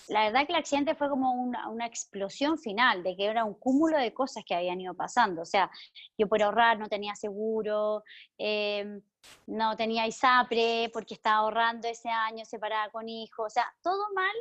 La 0.09 0.25
verdad 0.25 0.47
que 0.47 0.52
el 0.52 0.59
accidente 0.59 0.95
fue 0.95 1.09
como 1.09 1.33
una, 1.33 1.69
una 1.69 1.87
explosión 1.87 2.59
final, 2.59 3.02
de 3.02 3.16
que 3.16 3.25
era 3.25 3.45
un 3.45 3.54
cúmulo 3.54 3.97
de 3.97 4.12
cosas 4.12 4.45
que 4.47 4.54
habían 4.54 4.81
ido 4.81 4.95
pasando. 4.95 5.43
O 5.43 5.47
sea, 5.47 5.71
yo 6.19 6.28
por 6.28 6.43
ahorrar 6.43 6.78
no 6.78 6.88
tenía 6.88 7.14
seguro, 7.14 8.02
eh, 8.37 9.00
no 9.47 9.76
tenía 9.76 10.07
ISAPRE 10.07 10.90
porque 10.93 11.14
estaba 11.14 11.38
ahorrando 11.38 11.88
ese 11.88 12.11
año 12.11 12.45
separada 12.45 12.90
con 12.90 13.09
hijos. 13.09 13.47
O 13.47 13.50
sea, 13.50 13.64
todo 13.83 14.12
mal, 14.14 14.35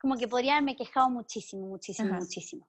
como 0.00 0.16
que 0.16 0.28
podría 0.28 0.52
haberme 0.54 0.76
quejado 0.76 1.10
muchísimo, 1.10 1.66
muchísimo, 1.66 2.08
Ajá. 2.10 2.20
muchísimo. 2.20 2.66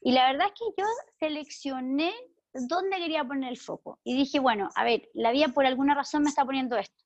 Y 0.00 0.12
la 0.12 0.30
verdad 0.30 0.48
es 0.48 0.52
que 0.52 0.82
yo 0.82 0.86
seleccioné 1.18 2.12
dónde 2.52 2.98
quería 2.98 3.24
poner 3.24 3.50
el 3.50 3.58
foco. 3.58 3.98
Y 4.04 4.16
dije, 4.16 4.38
bueno, 4.38 4.68
a 4.76 4.84
ver, 4.84 5.08
la 5.14 5.32
vida 5.32 5.48
por 5.48 5.66
alguna 5.66 5.94
razón 5.94 6.22
me 6.22 6.28
está 6.28 6.44
poniendo 6.44 6.76
esto. 6.76 7.03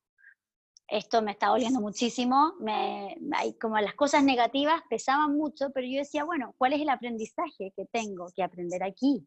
Esto 0.89 1.21
me 1.21 1.33
está 1.33 1.49
doliendo 1.49 1.81
muchísimo, 1.81 2.55
me, 2.61 3.15
hay 3.35 3.53
como 3.59 3.79
las 3.79 3.95
cosas 3.95 4.25
negativas 4.25 4.81
pesaban 4.89 5.37
mucho, 5.37 5.71
pero 5.75 5.87
yo 5.87 5.99
decía, 5.99 6.25
bueno, 6.25 6.55
¿cuál 6.57 6.73
es 6.73 6.81
el 6.81 6.89
aprendizaje 6.89 7.73
que 7.77 7.85
tengo 7.93 8.29
que 8.35 8.43
aprender 8.43 8.83
aquí? 8.83 9.27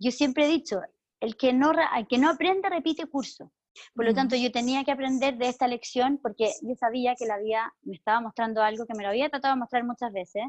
Yo 0.00 0.10
siempre 0.10 0.46
he 0.46 0.48
dicho, 0.48 0.80
el 1.20 1.36
que 1.36 1.52
no, 1.52 1.72
el 1.96 2.08
que 2.08 2.18
no 2.18 2.28
aprende 2.28 2.68
repite 2.68 3.06
curso. 3.06 3.52
Por 3.94 4.06
lo 4.06 4.14
tanto, 4.14 4.34
yo 4.34 4.50
tenía 4.50 4.82
que 4.82 4.90
aprender 4.90 5.36
de 5.36 5.48
esta 5.48 5.68
lección 5.68 6.18
porque 6.20 6.52
yo 6.62 6.74
sabía 6.74 7.14
que 7.14 7.26
la 7.26 7.38
vida 7.38 7.72
me 7.82 7.94
estaba 7.94 8.20
mostrando 8.20 8.60
algo 8.60 8.84
que 8.86 8.94
me 8.94 9.04
lo 9.04 9.10
había 9.10 9.28
tratado 9.28 9.54
de 9.54 9.60
mostrar 9.60 9.84
muchas 9.84 10.12
veces 10.12 10.42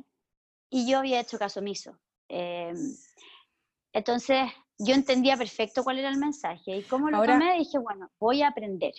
y 0.72 0.90
yo 0.90 0.98
había 0.98 1.20
hecho 1.20 1.38
caso 1.38 1.60
omiso. 1.60 1.96
Eh, 2.28 2.74
entonces, 3.94 4.50
yo 4.80 4.96
entendía 4.96 5.38
perfecto 5.38 5.84
cuál 5.84 6.00
era 6.00 6.10
el 6.10 6.18
mensaje 6.18 6.78
y 6.78 6.84
cómo 6.84 7.10
lo 7.12 7.18
Ahora- 7.18 7.34
tomé, 7.34 7.58
dije, 7.60 7.78
bueno, 7.78 8.10
voy 8.20 8.42
a 8.42 8.48
aprender. 8.48 8.94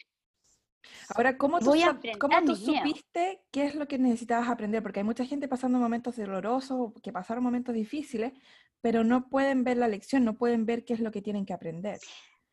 Ahora, 1.14 1.36
¿cómo 1.36 1.58
tú, 1.58 1.66
Voy 1.66 1.82
a 1.82 1.98
cómo 2.18 2.42
tú 2.42 2.56
supiste 2.56 3.42
qué 3.50 3.66
es 3.66 3.74
lo 3.74 3.86
que 3.86 3.98
necesitabas 3.98 4.48
aprender? 4.48 4.82
Porque 4.82 5.00
hay 5.00 5.04
mucha 5.04 5.24
gente 5.24 5.48
pasando 5.48 5.78
momentos 5.78 6.16
dolorosos, 6.16 6.92
que 7.02 7.12
pasaron 7.12 7.44
momentos 7.44 7.74
difíciles, 7.74 8.32
pero 8.80 9.04
no 9.04 9.28
pueden 9.28 9.64
ver 9.64 9.76
la 9.76 9.88
lección, 9.88 10.24
no 10.24 10.36
pueden 10.36 10.66
ver 10.66 10.84
qué 10.84 10.94
es 10.94 11.00
lo 11.00 11.10
que 11.10 11.22
tienen 11.22 11.44
que 11.44 11.52
aprender. 11.52 11.98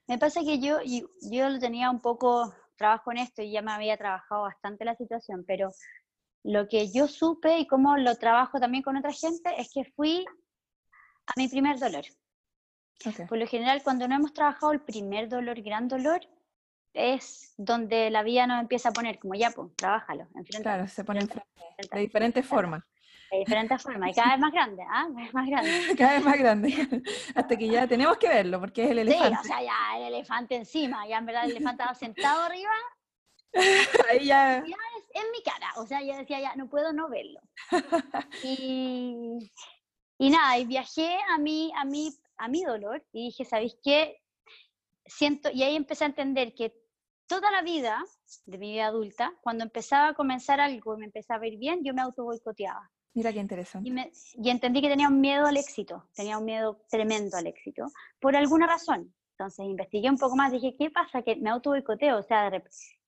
Me 0.07 0.17
pasa 0.17 0.41
que 0.41 0.59
yo, 0.59 0.79
yo 0.83 1.49
lo 1.49 1.59
tenía 1.59 1.89
un 1.91 2.01
poco, 2.01 2.53
trabajo 2.77 3.11
en 3.11 3.17
esto 3.19 3.41
y 3.41 3.51
ya 3.51 3.61
me 3.61 3.71
había 3.71 3.97
trabajado 3.97 4.43
bastante 4.43 4.85
la 4.85 4.95
situación, 4.95 5.43
pero 5.45 5.71
lo 6.43 6.67
que 6.67 6.91
yo 6.91 7.07
supe 7.07 7.59
y 7.59 7.67
cómo 7.67 7.97
lo 7.97 8.15
trabajo 8.15 8.59
también 8.59 8.83
con 8.83 8.95
otra 8.95 9.11
gente 9.11 9.49
es 9.57 9.69
que 9.73 9.83
fui 9.95 10.25
a 11.25 11.33
mi 11.35 11.47
primer 11.47 11.77
dolor. 11.77 12.05
Ok. 13.05 13.27
Por 13.27 13.37
lo 13.37 13.47
general, 13.47 13.83
cuando 13.83 14.07
no 14.07 14.15
hemos 14.15 14.33
trabajado 14.33 14.71
el 14.71 14.81
primer 14.81 15.27
dolor, 15.27 15.61
gran 15.61 15.87
dolor, 15.87 16.21
es 16.93 17.53
donde 17.57 18.09
la 18.09 18.23
vida 18.23 18.47
nos 18.47 18.61
empieza 18.61 18.89
a 18.89 18.93
poner 18.93 19.19
como 19.19 19.35
ya, 19.35 19.51
pues, 19.51 19.75
trabájalo, 19.75 20.27
Claro, 20.61 20.87
se 20.87 21.03
pone 21.03 21.19
enfrente 21.21 21.47
de 21.57 21.63
enfréntalo", 21.69 22.01
diferentes 22.01 22.45
formas, 22.45 22.83
de 23.31 23.39
diferentes 23.39 23.81
formas, 23.81 24.11
y 24.11 24.13
cada 24.15 24.31
vez 24.31 24.39
más 24.39 24.51
grande, 24.51 24.83
¿ah? 24.89 25.07
Cada 25.07 25.23
vez 25.23 25.33
más 25.33 25.47
grande. 25.47 25.71
cada 25.97 26.13
vez 26.13 26.23
más 26.23 26.39
grande, 26.39 27.03
hasta 27.35 27.57
que 27.57 27.69
ya 27.69 27.87
tenemos 27.87 28.17
que 28.17 28.29
verlo, 28.29 28.59
porque 28.59 28.83
es 28.83 28.91
el 28.91 28.99
Sí, 28.99 29.09
elefante. 29.09 29.37
o 29.39 29.43
sea, 29.43 29.61
ya 29.61 29.97
el 29.97 30.13
elefante 30.13 30.55
encima, 30.55 31.07
ya 31.07 31.17
en 31.17 31.25
verdad 31.25 31.45
el 31.45 31.51
elefante 31.51 31.83
estaba 31.83 31.95
sentado 31.95 32.43
arriba 32.43 32.71
Ahí 34.09 34.25
ya, 34.27 34.57
es 34.57 34.63
en 35.13 35.31
mi 35.31 35.41
cara, 35.43 35.71
o 35.77 35.85
sea, 35.85 36.01
yo 36.01 36.15
decía, 36.15 36.39
ya 36.39 36.55
no 36.55 36.69
puedo 36.69 36.93
no 36.93 37.09
verlo. 37.09 37.39
Y, 38.43 39.15
y 40.19 40.29
nada, 40.29 40.57
y 40.57 40.65
viajé 40.65 41.17
a 41.29 41.37
mi, 41.37 41.71
a, 41.75 41.85
mi, 41.85 42.09
a 42.37 42.47
mi 42.47 42.63
dolor 42.63 43.03
y 43.11 43.25
dije, 43.27 43.45
¿sabéis 43.45 43.77
qué? 43.83 44.17
Siento, 45.07 45.49
y 45.51 45.63
ahí 45.63 45.75
empecé 45.75 46.03
a 46.03 46.07
entender 46.07 46.53
que 46.53 46.73
toda 47.27 47.49
la 47.51 47.61
vida 47.61 48.03
de 48.45 48.57
mi 48.57 48.71
vida 48.73 48.87
adulta, 48.87 49.33
cuando 49.41 49.63
empezaba 49.63 50.09
a 50.09 50.13
comenzar 50.13 50.59
algo 50.59 50.95
y 50.95 50.99
me 50.99 51.05
empezaba 51.05 51.43
a 51.43 51.47
ir 51.47 51.57
bien, 51.57 51.83
yo 51.83 51.93
me 51.93 52.01
auto 52.01 52.23
boicoteaba. 52.23 52.89
mira 53.13 53.33
qué 53.33 53.39
interesante. 53.39 53.89
Y, 53.89 53.91
me- 53.91 54.11
y 54.35 54.49
entendí 54.49 54.81
que 54.81 54.89
tenía 54.89 55.07
un 55.07 55.19
miedo 55.19 55.45
al 55.47 55.57
éxito, 55.57 56.07
tenía 56.13 56.37
un 56.37 56.45
miedo 56.45 56.81
tremendo 56.89 57.35
al 57.37 57.47
éxito, 57.47 57.85
por 58.19 58.35
alguna 58.35 58.67
razón. 58.67 59.13
Entonces 59.31 59.65
investigué 59.65 60.09
un 60.09 60.17
poco 60.17 60.35
más, 60.35 60.51
dije, 60.51 60.75
¿qué 60.77 60.89
pasa? 60.89 61.21
Que 61.21 61.35
me 61.35 61.49
auto 61.49 61.69
boicoteo, 61.71 62.19
o 62.19 62.23
sea, 62.23 62.49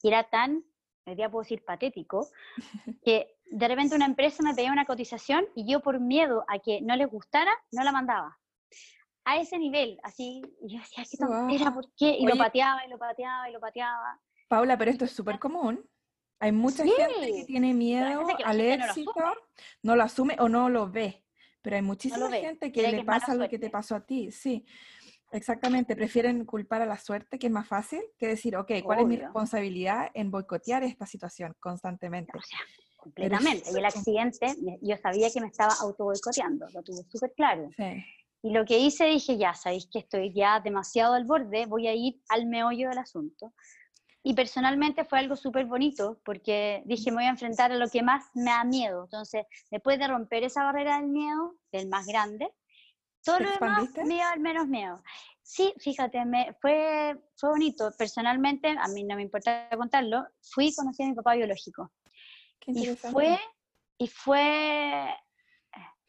era 0.04 0.30
tan, 0.30 0.64
hoy 1.06 1.16
día 1.16 1.30
puedo 1.30 1.44
decir 1.44 1.64
patético, 1.64 2.28
que 3.04 3.36
de 3.52 3.68
repente 3.68 3.96
una 3.96 4.06
empresa 4.06 4.44
me 4.44 4.54
pedía 4.54 4.72
una 4.72 4.86
cotización 4.86 5.46
y 5.56 5.72
yo 5.72 5.80
por 5.82 6.00
miedo 6.00 6.44
a 6.48 6.60
que 6.60 6.82
no 6.82 6.96
les 6.96 7.08
gustara, 7.10 7.52
no 7.72 7.84
la 7.84 7.92
mandaba. 7.92 8.38
A 9.30 9.38
ese 9.39 9.60
nivel, 9.60 10.00
así, 10.02 10.42
y 10.60 10.74
yo 10.74 10.80
decía, 10.80 11.04
qué 11.10 11.18
tontera, 11.18 11.65
Guau. 11.65 11.74
¿por 11.76 11.86
qué? 11.96 12.18
Y 12.18 12.26
lo 12.26 12.32
Oye. 12.32 12.39
pateaba, 12.39 12.84
y 12.84 12.89
lo 12.89 12.98
pateaba, 12.98 13.48
y 13.48 13.54
lo 13.54 13.60
pateaba. 13.60 14.20
Paula, 14.48 14.76
pero 14.76 14.89
esto 14.89 15.06
es 15.06 15.12
súper 15.12 15.38
común. 15.38 15.88
Hay 16.39 16.52
mucha 16.52 16.84
gente 16.84 17.04
que 17.22 17.34
Sí, 17.42 17.46
tiene 17.46 17.76
miedo 17.76 18.26
que 18.26 18.44
al 18.44 18.58
gente 18.58 18.78
no 18.78 18.86
lo 18.86 18.89
éxito, 18.92 19.13
no 19.84 19.96
lo 19.96 20.04
asume 20.04 20.36
o 20.39 20.50
no 20.50 20.68
lo 20.70 20.89
ve. 20.89 21.24
Pero 21.62 21.76
hay 21.76 21.84
muchísima 21.84 22.28
ve, 22.28 22.42
gente 22.42 22.72
que 22.72 22.80
cree 22.80 22.92
le 22.92 22.98
que 23.00 23.04
pasa 23.04 23.36
lo 23.36 23.48
que 23.48 23.60
te 23.60 23.70
pasó 23.70 23.98
a 23.98 24.04
ti. 24.04 24.32
Sí, 24.32 24.65
exactamente. 25.32 25.96
Prefieren 25.96 26.44
culpar 26.46 26.82
a 26.82 26.88
la 26.88 26.98
suerte, 26.98 27.38
que 27.38 27.48
es 27.48 27.54
más 27.54 27.68
fácil, 27.68 28.02
que 28.18 28.28
decir, 28.30 28.56
ok, 28.58 28.72
¿cuál 28.84 29.02
es 29.02 29.06
mi 29.06 29.15
Obvio. 29.15 29.26
responsabilidad 29.26 30.10
en 30.15 30.32
boicotear 30.32 30.84
esta 30.84 31.06
situación 31.06 31.56
constantemente? 31.60 32.32
O 32.36 32.42
sea, 32.42 32.60
completamente. 32.98 33.70
Y 33.72 33.78
el 33.78 33.86
accidente, 33.86 34.56
yo 34.82 34.98
sabía 34.98 35.30
que 35.32 35.39
me 35.39 35.48
estaba 35.48 35.74
auto 35.82 36.06
boicoteando, 36.06 36.65
lo 36.74 36.82
tuve 36.82 37.04
súper 37.12 37.32
claro. 37.34 37.70
Sí. 37.78 38.04
Y 38.41 38.52
lo 38.52 38.65
que 38.65 38.80
hice, 38.80 39.06
dije, 39.06 39.38
ya, 39.38 39.54
sabéis 39.54 39.88
que 39.91 39.99
estoy 39.99 40.34
ya 40.34 40.60
demasiado 40.60 41.13
al 41.13 41.25
borde, 41.25 41.65
voy 41.65 41.88
a 41.88 41.93
ir 41.93 42.21
al 42.30 42.45
meollo 42.45 42.89
del 42.89 42.97
asunto. 42.97 43.54
Y 44.23 44.34
personalmente 44.34 45.06
fue 45.06 45.19
algo 45.19 45.36
súper 45.36 45.65
bonito, 45.65 46.19
porque 46.23 46.84
dije, 46.86 47.12
me 47.12 47.17
voy 47.17 47.25
a 47.25 47.30
enfrentar 47.30 47.71
a 47.71 47.78
lo 47.78 47.89
que 47.89 48.02
más 48.02 48.25
me 48.34 48.52
da 48.52 48.63
miedo. 48.63 49.04
Entonces, 49.06 49.45
después 49.71 49.97
de 49.99 50.08
romper 50.08 50.43
esa 50.43 50.63
barrera 50.63 50.97
del 50.99 51.10
miedo, 51.10 51.56
del 51.71 51.88
más 51.88 52.06
grande, 52.06 52.49
todo 53.23 53.38
¿Te 53.38 53.43
lo 53.43 53.52
demás 53.52 53.89
me 54.06 54.15
iba 54.15 54.25
a 54.25 54.30
dar 54.30 54.39
menos 54.39 54.67
miedo. 54.67 55.02
Sí, 55.41 55.73
fíjate, 55.80 56.23
me, 56.25 56.54
fue, 56.62 57.17
fue 57.36 57.49
bonito. 57.49 57.91
Personalmente, 57.97 58.75
a 58.80 58.88
mí 58.89 59.04
no 59.04 59.15
me 59.15 59.23
importa 59.23 59.67
contarlo, 59.75 60.25
fui 60.41 60.67
y 60.67 60.75
conocí 60.75 61.04
a 61.04 61.08
mi 61.08 61.15
papá 61.15 61.36
biológico. 61.36 61.91
Qué 62.60 62.71
Y 62.71 62.86
fue, 62.95 63.39
y 63.97 64.08
fue, 64.08 65.08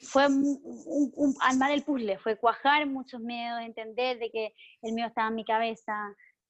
fue 0.00 0.26
un, 0.26 0.42
un- 0.64 1.12
un 1.16 1.34
armar 1.40 1.70
el 1.72 1.84
puzzle, 1.84 2.18
fue 2.18 2.36
cuajar 2.36 2.86
muchos 2.86 3.20
miedos, 3.20 3.60
entender 3.62 4.18
de 4.18 4.30
que 4.30 4.54
el 4.82 4.92
mío 4.94 5.06
estaba 5.06 5.28
en 5.28 5.34
mi 5.34 5.44
cabeza, 5.44 5.94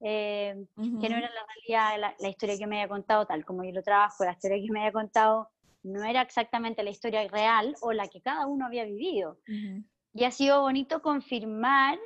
eh, 0.00 0.54
que 1.00 1.08
no 1.08 1.16
era 1.16 1.28
la 1.30 1.46
realidad, 1.54 1.98
la, 2.00 2.14
la 2.18 2.28
historia 2.28 2.56
que 2.58 2.66
me 2.66 2.76
había 2.80 2.88
contado, 2.88 3.26
tal 3.26 3.44
como 3.44 3.64
yo 3.64 3.72
lo 3.72 3.82
trabajo, 3.82 4.24
la 4.24 4.32
historia 4.32 4.58
que 4.58 4.72
me 4.72 4.80
había 4.80 4.92
contado 4.92 5.48
no 5.82 6.04
era 6.04 6.22
exactamente 6.22 6.82
la 6.82 6.90
historia 6.90 7.26
real 7.28 7.74
o 7.82 7.92
la 7.92 8.08
que 8.08 8.20
cada 8.20 8.46
uno 8.46 8.66
había 8.66 8.84
vivido. 8.84 9.38
Ujú. 9.48 9.84
Y 10.14 10.24
ha 10.24 10.30
sido 10.30 10.60
bonito 10.62 11.02
confirmar 11.02 11.98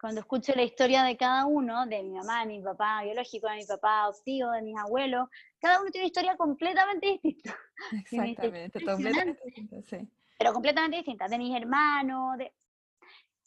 cuando 0.00 0.20
escucho 0.20 0.52
la 0.54 0.62
historia 0.62 1.02
de 1.04 1.16
cada 1.16 1.46
uno, 1.46 1.86
de 1.86 2.02
mi 2.02 2.10
mamá, 2.12 2.40
de 2.40 2.46
mi 2.46 2.62
papá 2.62 3.02
biológico, 3.04 3.48
de 3.48 3.56
mi 3.56 3.66
papá 3.66 4.04
adoptivo, 4.04 4.50
de 4.50 4.62
mis 4.62 4.76
abuelos, 4.78 5.28
cada 5.60 5.80
uno 5.80 5.90
tiene 5.90 6.04
una 6.04 6.08
historia 6.08 6.36
completamente 6.36 7.08
distinta. 7.22 7.56
Exactamente, 7.92 8.82
completamente 8.82 9.42
distinto, 9.44 9.82
sí. 9.82 10.08
Pero 10.38 10.52
completamente 10.52 10.98
distintas, 10.98 11.30
de 11.30 11.38
mis 11.38 11.56
hermanos, 11.56 12.38
de... 12.38 12.52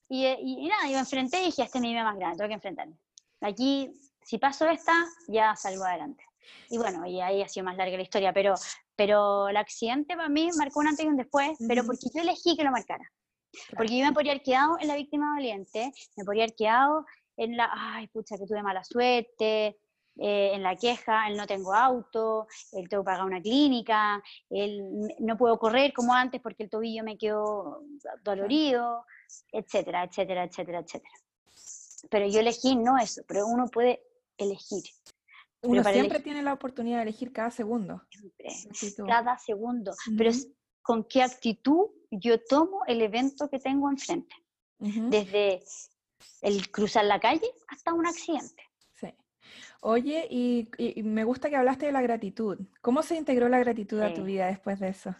Y, 0.10 0.26
y, 0.26 0.68
nada, 0.68 0.86
yo 0.86 0.94
me 0.94 1.00
enfrenté 1.00 1.42
y 1.42 1.46
dije, 1.48 1.64
este 1.64 1.78
es 1.78 1.82
mi 1.82 1.94
más 1.94 2.16
grande, 2.16 2.38
tengo 2.38 2.48
que 2.48 2.54
enfrentarme. 2.54 2.98
Aquí, 3.42 3.92
si 4.24 4.38
paso 4.38 4.68
esta, 4.68 4.94
ya 5.28 5.56
salgo 5.56 5.84
adelante. 5.84 6.24
Y 6.70 6.78
bueno, 6.78 7.06
y 7.06 7.20
ahí 7.20 7.42
ha 7.42 7.50
sido 7.50 7.66
más 7.66 7.76
larga 7.76 7.98
la 7.98 8.04
historia, 8.04 8.32
pero, 8.34 8.56
pero 8.96 9.50
el 9.50 9.58
accidente 9.58 10.16
para 10.16 10.30
mí 10.30 10.50
marcó 10.58 10.80
un 10.80 10.88
antes 10.88 11.06
y 11.06 11.10
un 11.10 11.18
después, 11.18 11.58
pero 11.68 11.86
porque 11.86 12.08
yo 12.14 12.22
elegí 12.22 12.56
que 12.56 12.64
lo 12.64 12.72
marcara. 12.72 13.12
Porque 13.76 13.98
yo 13.98 14.06
me 14.06 14.14
podría 14.14 14.34
haber 14.34 14.44
quedado 14.44 14.78
en 14.80 14.88
la 14.88 14.96
víctima 14.96 15.34
valiente, 15.34 15.92
me 16.16 16.24
podría 16.24 16.44
haber 16.44 16.56
quedado 16.56 17.06
en 17.38 17.58
la, 17.58 17.70
ay, 17.72 18.08
pucha, 18.08 18.38
que 18.38 18.46
tuve 18.46 18.64
mala 18.64 18.84
suerte, 18.84 19.78
eh, 20.20 20.52
en 20.54 20.64
la 20.64 20.76
queja, 20.76 21.28
el 21.28 21.38
no 21.38 21.46
tengo 21.46 21.74
auto, 21.74 22.48
el 22.72 22.90
tengo 22.90 23.04
que 23.04 23.06
pagar 23.06 23.26
una 23.26 23.42
clínica, 23.42 24.22
el 24.50 24.84
no 25.20 25.38
puedo 25.38 25.58
correr 25.60 25.94
como 25.94 26.14
antes 26.14 26.42
porque 26.42 26.64
el 26.64 26.70
tobillo 26.70 27.04
me 27.04 27.18
quedó 27.18 27.84
dolorido, 28.24 29.06
etcétera, 29.52 30.04
etcétera, 30.04 30.44
etcétera, 30.44 30.80
etcétera. 30.80 31.14
Pero 32.10 32.28
yo 32.28 32.40
elegí 32.40 32.76
no 32.76 32.98
eso, 32.98 33.22
pero 33.28 33.48
uno 33.48 33.68
puede 33.68 34.02
elegir. 34.38 34.84
Uno 35.64 35.84
siempre 35.84 36.20
tiene 36.20 36.44
la 36.44 36.54
oportunidad 36.54 36.98
de 36.98 37.04
elegir 37.04 37.32
cada 37.32 37.52
segundo. 37.52 38.04
cada 39.08 39.38
segundo. 39.38 39.94
Pero 40.18 40.30
es 40.30 40.48
con 40.82 41.04
qué 41.04 41.24
actitud 41.24 41.88
yo 42.12 42.42
tomo 42.44 42.84
el 42.88 43.02
evento 43.02 43.50
que 43.50 43.60
tengo 43.60 43.90
enfrente. 43.90 44.36
Desde 44.80 45.64
el 46.42 46.70
cruzar 46.70 47.06
la 47.06 47.20
calle 47.20 47.52
hasta 47.68 47.94
un 47.94 48.06
accidente. 48.06 48.67
Sí. 49.48 49.74
Oye, 49.82 50.28
y, 50.30 50.70
me 51.04 51.24
gusta 51.24 51.50
que 51.50 51.56
hablaste 51.56 51.86
de 51.88 51.92
la 51.92 52.02
gratitud. 52.02 52.60
¿Cómo 52.82 53.04
se 53.04 53.16
integró 53.16 53.48
la 53.50 53.60
gratitud 53.60 54.00
a 54.02 54.14
tu 54.14 54.24
vida 54.24 54.48
después 54.48 54.80
de 54.80 54.90
eso? 54.90 55.16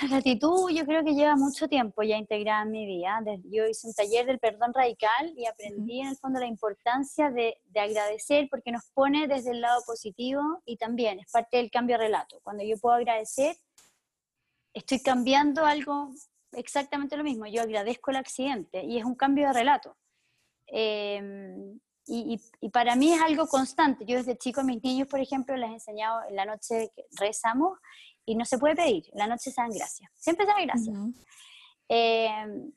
La 0.00 0.08
gratitud 0.08 0.70
yo 0.70 0.84
creo 0.86 1.04
que 1.04 1.14
lleva 1.14 1.36
mucho 1.36 1.68
tiempo 1.68 2.02
ya 2.02 2.16
integrada 2.16 2.62
en 2.62 2.70
mi 2.70 2.86
vida. 2.86 3.20
Yo 3.44 3.66
hice 3.66 3.86
un 3.86 3.94
taller 3.94 4.26
del 4.26 4.38
perdón 4.38 4.72
radical 4.74 5.32
y 5.36 5.46
aprendí 5.46 6.00
en 6.00 6.08
el 6.08 6.16
fondo 6.16 6.40
la 6.40 6.46
importancia 6.46 7.30
de, 7.30 7.58
de, 7.66 7.80
agradecer 7.80 8.48
porque 8.50 8.72
nos 8.72 8.84
pone 8.94 9.28
desde 9.28 9.50
el 9.50 9.60
lado 9.60 9.82
positivo 9.86 10.62
y 10.64 10.76
también 10.76 11.20
es 11.20 11.30
parte 11.30 11.58
del 11.58 11.70
cambio 11.70 11.98
de 11.98 12.04
relato. 12.04 12.40
Cuando 12.42 12.64
yo 12.64 12.78
puedo 12.78 12.96
agradecer, 12.96 13.56
estoy 14.72 15.02
cambiando 15.02 15.64
algo 15.64 16.10
exactamente 16.52 17.16
lo 17.16 17.24
mismo. 17.24 17.46
Yo 17.46 17.62
agradezco 17.62 18.10
el 18.10 18.16
accidente 18.16 18.84
y 18.84 18.98
es 18.98 19.04
un 19.04 19.14
cambio 19.14 19.48
de 19.48 19.52
relato. 19.52 19.96
Em, 20.66 21.78
y, 22.06 22.40
y, 22.60 22.68
para 22.70 22.96
mí 22.96 23.12
es 23.12 23.20
algo 23.20 23.46
constante. 23.46 24.04
Yo 24.04 24.16
desde 24.16 24.36
chico 24.36 24.60
a 24.60 24.64
mis 24.64 24.82
niños, 24.82 25.08
por 25.08 25.20
ejemplo, 25.20 25.56
les 25.56 25.70
he 25.70 25.74
enseñado 25.74 26.20
en 26.28 26.36
la 26.36 26.44
noche 26.44 26.90
que 26.94 27.04
rezamos 27.18 27.78
y 28.24 28.34
no 28.34 28.44
se 28.44 28.58
puede 28.58 28.76
pedir, 28.76 29.04
la 29.14 29.26
noche 29.26 29.50
se 29.50 29.60
dan 29.60 29.70
gracias. 29.70 30.10
Siempre 30.14 30.46
se 30.46 30.52
dan 30.52 30.66
gracias. 30.66 30.96
Eh, 31.88 32.70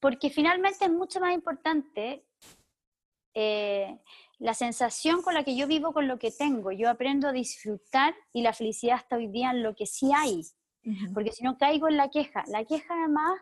porque 0.00 0.30
finalmente 0.30 0.84
es 0.84 0.90
mucho 0.90 1.20
más 1.20 1.34
importante 1.34 2.24
eh, 3.34 3.98
la 4.38 4.54
sensación 4.54 5.22
con 5.22 5.34
la 5.34 5.44
que 5.44 5.56
yo 5.56 5.66
vivo 5.66 5.92
con 5.92 6.08
lo 6.08 6.18
que 6.18 6.30
tengo. 6.30 6.72
Yo 6.72 6.90
aprendo 6.90 7.28
a 7.28 7.32
disfrutar 7.32 8.14
y 8.32 8.42
la 8.42 8.52
felicidad 8.52 8.96
está 8.96 9.16
hoy 9.16 9.28
día 9.28 9.50
en 9.50 9.62
lo 9.62 9.74
que 9.74 9.86
sí 9.86 10.10
hay. 10.14 10.42
Porque 11.14 11.32
si 11.32 11.42
no 11.42 11.56
caigo 11.56 11.88
en 11.88 11.96
la 11.96 12.10
queja. 12.10 12.44
La 12.48 12.64
queja 12.64 12.92
además 12.92 13.40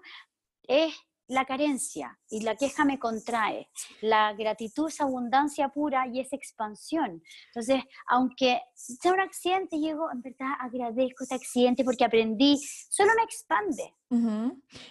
es 0.68 0.94
la 1.32 1.46
carencia 1.46 2.18
y 2.28 2.40
la 2.40 2.56
queja 2.56 2.84
me 2.84 2.98
contrae. 2.98 3.70
La 4.02 4.34
gratitud 4.34 4.88
es 4.88 5.00
abundancia 5.00 5.68
pura 5.68 6.06
y 6.06 6.20
es 6.20 6.32
expansión. 6.32 7.22
Entonces, 7.46 7.82
aunque 8.06 8.60
sea 8.74 9.12
un 9.12 9.20
accidente, 9.20 9.78
llego, 9.78 10.10
en 10.12 10.20
verdad 10.20 10.52
agradezco 10.60 11.24
este 11.24 11.34
accidente 11.34 11.84
porque 11.84 12.04
aprendí, 12.04 12.58
solo 12.90 13.12
me 13.16 13.22
expande. 13.22 13.94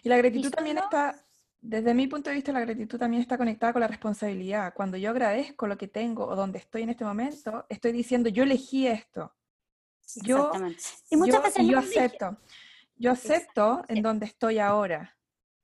Y 0.03 0.09
la 0.09 0.17
gratitud 0.17 0.49
también 0.49 0.79
está, 0.79 1.23
desde 1.61 1.93
mi 1.93 2.07
punto 2.07 2.31
de 2.31 2.37
vista, 2.37 2.51
la 2.51 2.61
gratitud 2.61 2.97
también 2.97 3.21
está 3.21 3.37
conectada 3.37 3.71
con 3.71 3.81
la 3.81 3.87
responsabilidad. 3.87 4.73
Cuando 4.73 4.97
yo 4.97 5.11
agradezco 5.11 5.67
lo 5.67 5.77
que 5.77 5.87
tengo 5.87 6.25
o 6.25 6.35
donde 6.35 6.57
estoy 6.57 6.81
en 6.81 6.89
este 6.89 7.05
momento, 7.05 7.65
estoy 7.69 7.91
diciendo, 7.91 8.29
yo 8.29 8.43
elegí 8.43 8.87
esto. 8.87 9.31
Yo, 10.23 10.51
y 11.09 11.15
muchas 11.15 11.43
veces 11.43 11.67
yo 11.67 11.77
acepto. 11.77 12.37
Yo 12.95 13.11
acepto 13.11 13.83
en 13.87 14.01
donde 14.01 14.25
estoy 14.25 14.59
ahora 14.59 15.15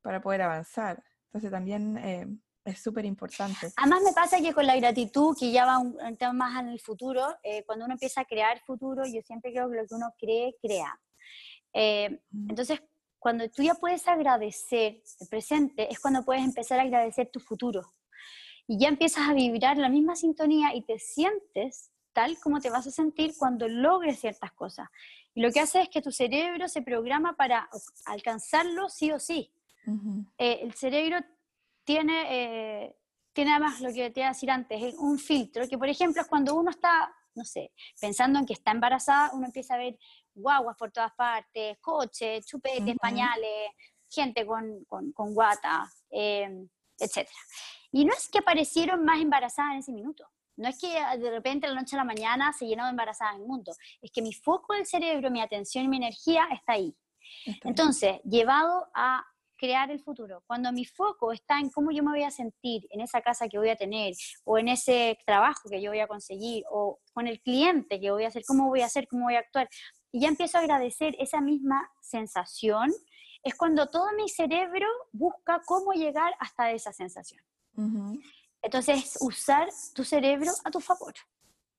para 0.07 0.21
poder 0.21 0.41
avanzar. 0.41 1.03
Entonces 1.25 1.51
también 1.51 1.97
eh, 1.97 2.25
es 2.63 2.81
súper 2.81 3.03
importante. 3.03 3.73
Además 3.75 4.03
me 4.05 4.13
pasa 4.13 4.39
que 4.39 4.53
con 4.53 4.65
la 4.65 4.77
gratitud, 4.77 5.35
que 5.37 5.51
ya 5.51 5.65
va 5.65 5.79
un, 5.79 6.15
tema 6.15 6.31
más 6.31 6.61
en 6.61 6.69
el 6.69 6.79
futuro, 6.79 7.27
eh, 7.43 7.65
cuando 7.65 7.83
uno 7.83 7.95
empieza 7.95 8.21
a 8.21 8.25
crear 8.25 8.57
futuro, 8.61 9.03
yo 9.05 9.21
siempre 9.21 9.51
creo 9.51 9.69
que 9.69 9.75
lo 9.75 9.85
que 9.85 9.95
uno 9.95 10.13
cree, 10.17 10.55
crea. 10.61 10.97
Eh, 11.73 12.21
entonces, 12.47 12.81
cuando 13.19 13.49
tú 13.49 13.63
ya 13.63 13.73
puedes 13.73 14.07
agradecer 14.07 15.03
el 15.19 15.27
presente, 15.27 15.91
es 15.91 15.99
cuando 15.99 16.23
puedes 16.23 16.45
empezar 16.45 16.79
a 16.79 16.83
agradecer 16.83 17.29
tu 17.29 17.41
futuro. 17.41 17.81
Y 18.65 18.79
ya 18.79 18.87
empiezas 18.87 19.27
a 19.27 19.33
vibrar 19.33 19.77
la 19.77 19.89
misma 19.89 20.15
sintonía 20.15 20.73
y 20.73 20.83
te 20.83 20.99
sientes 20.99 21.91
tal 22.13 22.37
como 22.39 22.61
te 22.61 22.69
vas 22.69 22.87
a 22.87 22.91
sentir 22.91 23.33
cuando 23.37 23.67
logres 23.67 24.21
ciertas 24.21 24.53
cosas. 24.53 24.87
Y 25.33 25.41
lo 25.41 25.51
que 25.51 25.59
hace 25.59 25.81
es 25.81 25.89
que 25.89 26.01
tu 26.01 26.13
cerebro 26.13 26.69
se 26.69 26.81
programa 26.81 27.35
para 27.35 27.69
alcanzarlo 28.05 28.87
sí 28.87 29.11
o 29.11 29.19
sí. 29.19 29.51
Eh, 30.37 30.59
el 30.61 30.73
cerebro 30.73 31.19
tiene, 31.83 32.85
eh, 32.85 32.95
tiene 33.33 33.51
además 33.51 33.79
lo 33.79 33.93
que 33.93 34.09
te 34.11 34.19
iba 34.19 34.27
a 34.27 34.33
decir 34.33 34.51
antes, 34.51 34.95
un 34.97 35.17
filtro, 35.17 35.67
que 35.67 35.77
por 35.77 35.87
ejemplo 35.87 36.21
es 36.21 36.27
cuando 36.27 36.55
uno 36.55 36.71
está, 36.71 37.13
no 37.35 37.45
sé, 37.45 37.71
pensando 37.99 38.39
en 38.39 38.45
que 38.45 38.53
está 38.53 38.71
embarazada, 38.71 39.31
uno 39.33 39.45
empieza 39.45 39.75
a 39.75 39.77
ver 39.77 39.97
guaguas 40.33 40.75
por 40.77 40.91
todas 40.91 41.13
partes, 41.13 41.77
coches, 41.79 42.45
chupetes, 42.45 42.95
pañales, 42.97 43.71
gente 44.09 44.45
con, 44.45 44.83
con, 44.85 45.11
con 45.11 45.33
guata, 45.33 45.89
eh, 46.11 46.67
etc. 46.99 47.27
Y 47.91 48.05
no 48.05 48.13
es 48.13 48.27
que 48.29 48.39
aparecieron 48.39 49.03
más 49.05 49.21
embarazadas 49.21 49.73
en 49.73 49.79
ese 49.79 49.91
minuto. 49.91 50.27
No 50.57 50.67
es 50.67 50.79
que 50.79 50.87
de 51.19 51.29
repente 51.29 51.67
de 51.67 51.73
la 51.73 51.79
noche 51.79 51.95
a 51.95 51.99
la 51.99 52.03
mañana 52.03 52.51
se 52.51 52.65
llenó 52.65 52.83
de 52.85 52.89
embarazadas 52.89 53.35
en 53.35 53.41
el 53.41 53.47
mundo. 53.47 53.71
Es 54.01 54.11
que 54.11 54.23
mi 54.23 54.33
foco 54.33 54.73
del 54.73 54.87
cerebro, 54.87 55.29
mi 55.29 55.39
atención 55.39 55.85
y 55.85 55.87
mi 55.87 55.97
energía 55.97 56.47
está 56.51 56.73
ahí. 56.73 56.95
Entonces, 57.63 58.19
llevado 58.23 58.89
a 58.95 59.23
crear 59.57 59.91
el 59.91 59.99
futuro. 59.99 60.43
Cuando 60.47 60.71
mi 60.71 60.85
foco 60.85 61.31
está 61.31 61.59
en 61.59 61.69
cómo 61.69 61.91
yo 61.91 62.03
me 62.03 62.11
voy 62.11 62.23
a 62.23 62.31
sentir 62.31 62.87
en 62.91 63.01
esa 63.01 63.21
casa 63.21 63.47
que 63.47 63.57
voy 63.57 63.69
a 63.69 63.75
tener, 63.75 64.13
o 64.45 64.57
en 64.57 64.69
ese 64.69 65.17
trabajo 65.25 65.67
que 65.69 65.81
yo 65.81 65.91
voy 65.91 65.99
a 65.99 66.07
conseguir, 66.07 66.63
o 66.69 66.99
con 67.13 67.27
el 67.27 67.41
cliente 67.41 67.99
que 67.99 68.11
voy 68.11 68.23
a 68.23 68.27
hacer, 68.29 68.43
cómo 68.47 68.67
voy 68.67 68.81
a 68.81 68.85
hacer, 68.85 69.07
cómo 69.07 69.25
voy 69.25 69.35
a 69.35 69.39
actuar, 69.39 69.67
y 70.11 70.21
ya 70.21 70.29
empiezo 70.29 70.57
a 70.57 70.61
agradecer 70.61 71.15
esa 71.19 71.41
misma 71.41 71.91
sensación, 72.01 72.91
es 73.43 73.55
cuando 73.55 73.87
todo 73.87 74.11
mi 74.13 74.29
cerebro 74.29 74.87
busca 75.11 75.61
cómo 75.65 75.93
llegar 75.93 76.33
hasta 76.39 76.71
esa 76.71 76.93
sensación. 76.93 77.41
Entonces, 78.61 79.17
usar 79.21 79.69
tu 79.93 80.03
cerebro 80.03 80.51
a 80.63 80.71
tu 80.71 80.79
favor. 80.79 81.13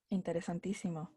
Interesantísimo. 0.09 1.11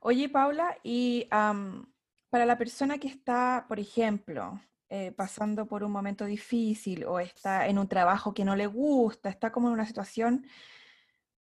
Oye, 0.00 0.28
Paula, 0.28 0.78
y 0.82 1.28
para 1.30 2.46
la 2.46 2.56
persona 2.56 2.98
que 2.98 3.08
está, 3.08 3.66
por 3.68 3.78
ejemplo, 3.78 4.60
eh, 4.94 5.10
pasando 5.10 5.64
por 5.64 5.84
un 5.84 5.90
momento 5.90 6.26
difícil 6.26 7.06
o 7.06 7.18
está 7.18 7.66
en 7.66 7.78
un 7.78 7.88
trabajo 7.88 8.34
que 8.34 8.44
no 8.44 8.54
le 8.54 8.66
gusta, 8.66 9.30
está 9.30 9.50
como 9.50 9.68
en 9.68 9.72
una 9.72 9.86
situación 9.86 10.46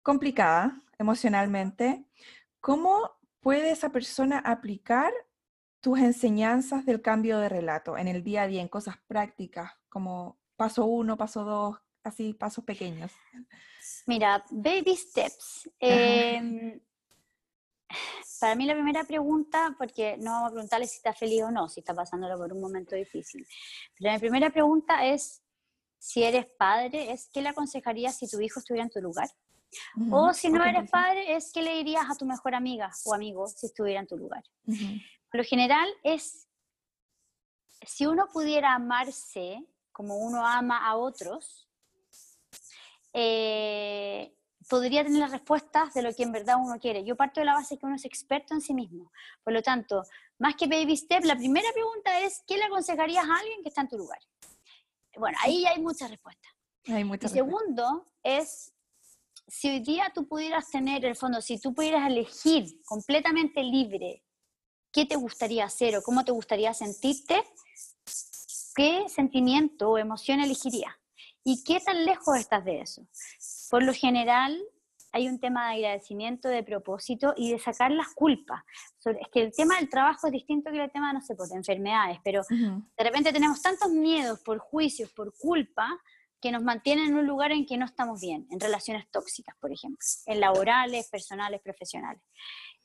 complicada 0.02 0.82
emocionalmente, 0.97 2.04
¿cómo 2.60 3.12
puede 3.39 3.69
esa 3.69 3.91
persona 3.91 4.39
aplicar 4.39 5.13
tus 5.82 6.00
enseñanzas 6.00 6.84
del 6.88 7.04
cambio 7.04 7.38
de 7.38 7.47
relato 7.47 7.95
en 7.95 8.08
el 8.08 8.23
día 8.23 8.41
a 8.41 8.47
día, 8.47 8.60
en 8.60 8.69
cosas 8.69 8.95
prácticas, 9.06 9.71
como 9.88 10.39
paso 10.56 10.86
uno, 10.86 11.15
paso 11.15 11.43
dos, 11.43 11.78
así 12.04 12.34
pasos 12.34 12.63
pequeños? 12.63 13.12
Mira, 14.08 14.43
baby 14.50 14.95
steps. 14.95 15.69
Eh, 15.80 16.82
para 18.39 18.56
mí 18.56 18.65
la 18.65 18.73
primera 18.73 19.04
pregunta, 19.04 19.76
porque 19.78 20.17
no 20.17 20.32
vamos 20.32 20.50
a 20.50 20.54
preguntarle 20.54 20.88
si 20.88 20.97
está 20.97 21.13
feliz 21.13 21.43
o 21.43 21.52
no, 21.52 21.69
si 21.69 21.80
está 21.80 21.93
pasándolo 21.93 22.38
por 22.38 22.54
un 22.54 22.62
momento 22.62 22.95
difícil. 22.95 23.45
Pero 23.97 24.13
la 24.13 24.19
primera 24.19 24.50
pregunta 24.50 25.06
es, 25.06 25.41
si 25.97 26.23
eres 26.23 26.45
padre, 26.58 27.12
es 27.12 27.30
¿qué 27.34 27.41
le 27.41 27.50
aconsejarías 27.50 28.17
si 28.17 28.28
tu 28.28 28.39
hijo 28.39 28.60
estuviera 28.60 28.86
en 28.86 28.91
tu 28.91 29.02
lugar? 29.02 29.30
o 30.12 30.34
si 30.34 30.50
no 30.50 30.63
eres 30.63 30.89
padre, 30.89 31.36
es 31.36 31.52
¿qué 31.52 31.62
le 31.62 31.76
dirías 31.76 32.06
a 32.10 32.15
tu 32.15 32.26
mejor 32.26 32.56
amiga 32.56 32.89
o 33.06 33.13
amigo 33.13 33.47
si 33.47 33.65
estuviera 33.65 34.00
en 34.00 34.08
tu 34.08 34.17
lugar? 34.17 34.43
Por 34.65 35.39
lo 35.39 35.43
general 35.43 35.89
es, 36.04 36.47
si 37.82 38.06
uno 38.06 38.28
pudiera 38.32 38.76
amarse 38.76 39.60
como 39.91 40.17
uno 40.19 40.45
ama 40.45 40.88
a 40.88 40.95
otros, 40.95 41.67
eh, 43.13 44.37
podría 44.68 45.04
tener 45.04 45.20
las 45.20 45.32
respuestas 45.32 45.94
de 45.94 46.02
lo 46.02 46.14
que 46.14 46.24
en 46.24 46.32
verdad 46.32 46.58
uno 46.60 46.80
quiere. 46.80 47.04
Yo 47.04 47.16
parto 47.16 47.40
de 47.40 47.46
la 47.46 47.54
base 47.54 47.78
que 47.78 47.86
uno 47.86 47.96
es 47.96 48.06
experto 48.06 48.54
en 48.54 48.62
sí 48.62 48.74
mismo. 48.74 49.12
Por 49.44 49.54
lo 49.54 49.62
tanto, 49.62 50.04
más 50.40 50.56
que 50.56 50.68
baby 50.68 50.96
step, 50.96 51.24
la 51.24 51.36
primera 51.36 51.72
pregunta 51.74 52.20
es, 52.22 52.44
¿qué 52.48 52.58
le 52.58 52.66
aconsejarías 52.66 53.26
a 53.26 53.38
alguien 53.38 53.64
que 53.64 53.70
está 53.70 53.82
en 53.82 53.90
tu 53.90 53.98
lugar? 53.98 54.20
Bueno, 55.16 55.38
ahí 55.42 55.66
hay 55.66 55.82
muchas 55.82 56.10
respuestas. 56.10 56.52
Hay 56.88 57.04
muchas 57.04 57.32
y 57.32 57.34
segundo 57.34 58.06
es, 58.24 58.74
si 59.48 59.70
hoy 59.70 59.80
día 59.80 60.12
tú 60.14 60.28
pudieras 60.28 60.70
tener, 60.70 61.04
en 61.04 61.12
el 61.12 61.16
fondo, 61.16 61.42
si 61.42 61.60
tú 61.60 61.74
pudieras 61.74 62.08
elegir 62.08 62.82
completamente 62.84 63.64
libre 63.64 64.24
qué 64.92 65.06
te 65.06 65.16
gustaría 65.16 65.66
hacer 65.66 65.98
o 65.98 66.02
cómo 66.02 66.24
te 66.24 66.32
gustaría 66.32 66.74
sentirte, 66.74 67.44
¿qué 68.76 69.08
sentimiento 69.10 69.92
o 69.92 69.98
emoción 69.98 70.40
elegirías? 70.40 70.94
¿Y 71.44 71.64
qué 71.64 71.80
tan 71.80 72.04
lejos 72.04 72.38
estás 72.38 72.66
de 72.66 72.82
eso? 72.82 73.08
Por 73.70 73.84
lo 73.84 73.94
general, 73.94 74.58
hay 75.12 75.28
un 75.28 75.40
tema 75.40 75.70
de 75.70 75.78
agradecimiento, 75.78 76.48
de 76.50 76.64
propósito 76.64 77.34
y 77.36 77.52
de 77.52 77.60
sacar 77.60 77.92
las 77.92 78.14
culpas. 78.14 78.62
Es 79.06 79.28
que 79.32 79.42
el 79.42 79.52
tema 79.52 79.78
del 79.78 79.90
trabajo 79.90 80.28
es 80.28 80.34
distinto 80.34 80.72
que 80.72 80.84
el 80.84 80.92
tema, 80.92 81.14
no 81.14 81.22
sé, 81.22 81.36
pues, 81.36 81.50
de 81.50 81.58
enfermedades, 81.58 82.20
pero 82.24 82.44
de 82.50 83.04
repente 83.04 83.32
tenemos 83.32 83.62
tantos 83.62 83.90
miedos 83.90 84.40
por 84.42 84.60
juicios, 84.60 85.12
por 85.12 85.34
culpa, 85.38 85.90
que 86.40 86.52
nos 86.52 86.62
mantienen 86.62 87.08
en 87.08 87.16
un 87.16 87.26
lugar 87.26 87.52
en 87.52 87.66
que 87.66 87.78
no 87.78 87.86
estamos 87.86 88.22
bien, 88.22 88.48
en 88.52 88.60
relaciones 88.60 89.10
tóxicas, 89.10 89.56
por 89.60 89.72
ejemplo, 89.72 89.98
en 90.28 90.40
laborales, 90.40 91.10
personales, 91.10 91.62
profesionales. 91.62 92.22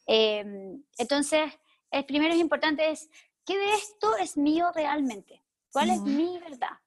Em, 0.06 0.82
entonces, 0.96 1.52
el 1.90 2.06
primero 2.06 2.32
es 2.32 2.40
importante 2.40 2.90
es, 2.90 3.10
¿qué 3.44 3.58
de 3.58 3.74
esto 3.74 4.16
es 4.16 4.36
mío 4.36 4.70
realmente? 4.74 5.44
¿Cuál 5.70 5.90
es 5.90 6.00
mi 6.00 6.38
verdad? 6.38 6.78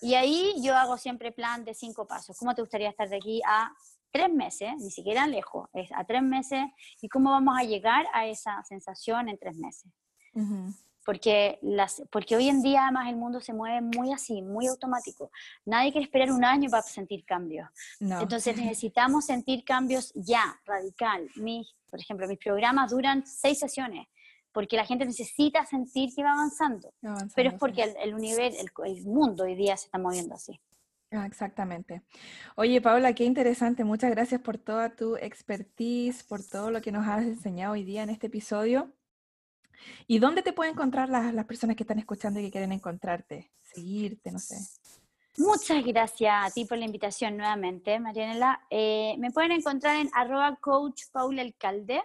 Y 0.00 0.14
ahí 0.14 0.54
yo 0.62 0.76
hago 0.76 0.96
siempre 0.96 1.32
plan 1.32 1.64
de 1.64 1.74
cinco 1.74 2.06
pasos. 2.06 2.36
¿Cómo 2.38 2.54
te 2.54 2.62
gustaría 2.62 2.88
estar 2.88 3.08
de 3.08 3.16
aquí 3.16 3.40
a 3.46 3.72
tres 4.10 4.32
meses? 4.32 4.70
Ni 4.78 4.90
siquiera 4.90 5.26
lejos, 5.26 5.68
es 5.72 5.90
a 5.92 6.04
tres 6.04 6.22
meses. 6.22 6.64
¿Y 7.00 7.08
cómo 7.08 7.30
vamos 7.30 7.58
a 7.58 7.64
llegar 7.64 8.06
a 8.12 8.26
esa 8.26 8.62
sensación 8.64 9.28
en 9.28 9.38
tres 9.38 9.56
meses? 9.56 9.90
Porque, 11.04 11.58
las, 11.62 12.02
porque 12.12 12.36
hoy 12.36 12.48
en 12.48 12.62
día 12.62 12.82
además 12.84 13.08
el 13.08 13.16
mundo 13.16 13.40
se 13.40 13.52
mueve 13.52 13.80
muy 13.80 14.12
así, 14.12 14.42
muy 14.42 14.66
automático. 14.66 15.30
Nadie 15.64 15.90
quiere 15.90 16.04
esperar 16.04 16.30
un 16.30 16.44
año 16.44 16.70
para 16.70 16.82
sentir 16.82 17.24
cambios. 17.24 17.68
Entonces 17.98 18.56
necesitamos 18.56 19.24
sentir 19.24 19.64
cambios 19.64 20.12
ya, 20.14 20.60
radical. 20.64 21.28
Mis, 21.36 21.74
por 21.90 21.98
ejemplo, 21.98 22.28
mis 22.28 22.38
programas 22.38 22.90
duran 22.90 23.26
seis 23.26 23.58
sesiones 23.58 24.06
porque 24.52 24.76
la 24.76 24.84
gente 24.84 25.04
necesita 25.04 25.64
sentir 25.64 26.10
que 26.14 26.22
va 26.22 26.32
avanzando, 26.32 26.92
pero 27.34 27.50
es 27.50 27.54
porque 27.56 27.94
el, 28.02 28.14
universo, 28.14 28.60
el, 28.84 29.04
mundo 29.04 29.44
hoy 29.44 29.54
día 29.54 29.76
se 29.76 29.86
está 29.86 29.98
moviendo 29.98 30.34
así. 30.34 30.60
Ah, 31.10 31.26
exactamente. 31.26 32.02
Oye, 32.54 32.80
Paula, 32.82 33.14
qué 33.14 33.24
interesante. 33.24 33.82
Muchas 33.82 34.10
gracias 34.10 34.40
por 34.42 34.58
toda 34.58 34.94
tu 34.94 35.16
expertise, 35.16 36.22
por 36.22 36.42
todo 36.44 36.70
lo 36.70 36.82
que 36.82 36.92
nos 36.92 37.06
has 37.06 37.22
enseñado 37.22 37.72
hoy 37.72 37.84
día 37.84 38.02
en 38.02 38.10
este 38.10 38.26
episodio. 38.26 38.92
¿Y 40.06 40.18
dónde 40.18 40.42
te 40.42 40.52
pueden 40.52 40.74
encontrar 40.74 41.08
las, 41.08 41.32
las 41.32 41.46
personas 41.46 41.76
que 41.76 41.84
están 41.84 41.98
escuchando 41.98 42.40
y 42.40 42.44
que 42.44 42.50
quieren 42.50 42.72
encontrarte, 42.72 43.50
seguirte, 43.62 44.32
no 44.32 44.38
sé? 44.38 44.56
Muchas 45.38 45.84
gracias 45.84 46.34
a 46.34 46.50
ti 46.50 46.64
por 46.64 46.78
la 46.78 46.84
invitación 46.84 47.36
nuevamente, 47.36 48.00
Marianela. 48.00 48.60
Eh, 48.70 49.14
me 49.18 49.30
pueden 49.30 49.52
encontrar 49.52 49.96
en 49.96 50.10
arroba 50.12 50.56
coach 50.56 51.04
Paula 51.12 51.42
Alcalde. 51.42 52.02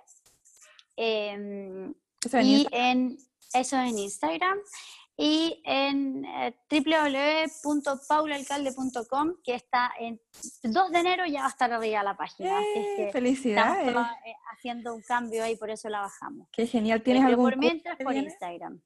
Y 2.42 2.68
en, 2.72 3.18
eso 3.54 3.78
en 3.78 3.98
Instagram 3.98 4.58
y 5.15 5.62
en 5.65 6.26
eh, 6.26 6.58
www.paulalcalde.com 6.69 9.36
que 9.43 9.54
está 9.54 9.91
en 9.99 10.19
2 10.63 10.91
de 10.91 10.99
enero 10.99 11.28
ya 11.28 11.41
va 11.41 11.45
a 11.45 11.49
estar 11.49 11.71
arriba 11.71 12.02
la 12.02 12.17
página. 12.17 12.60
¡Eh! 12.62 13.12
felicidades. 13.13 13.88
Estamos 13.88 14.10
eh, 14.26 14.34
haciendo 14.52 14.95
un 14.95 15.02
cambio 15.02 15.43
ahí, 15.43 15.56
por 15.56 15.69
eso 15.69 15.88
la 15.89 16.02
bajamos. 16.02 16.47
Qué 16.52 16.65
genial. 16.65 17.04
¿Tienes 17.04 17.23
algún 17.26 17.45
por 17.45 17.58
mientras 17.58 17.95
por 17.97 18.15
Instagram. 18.15 18.82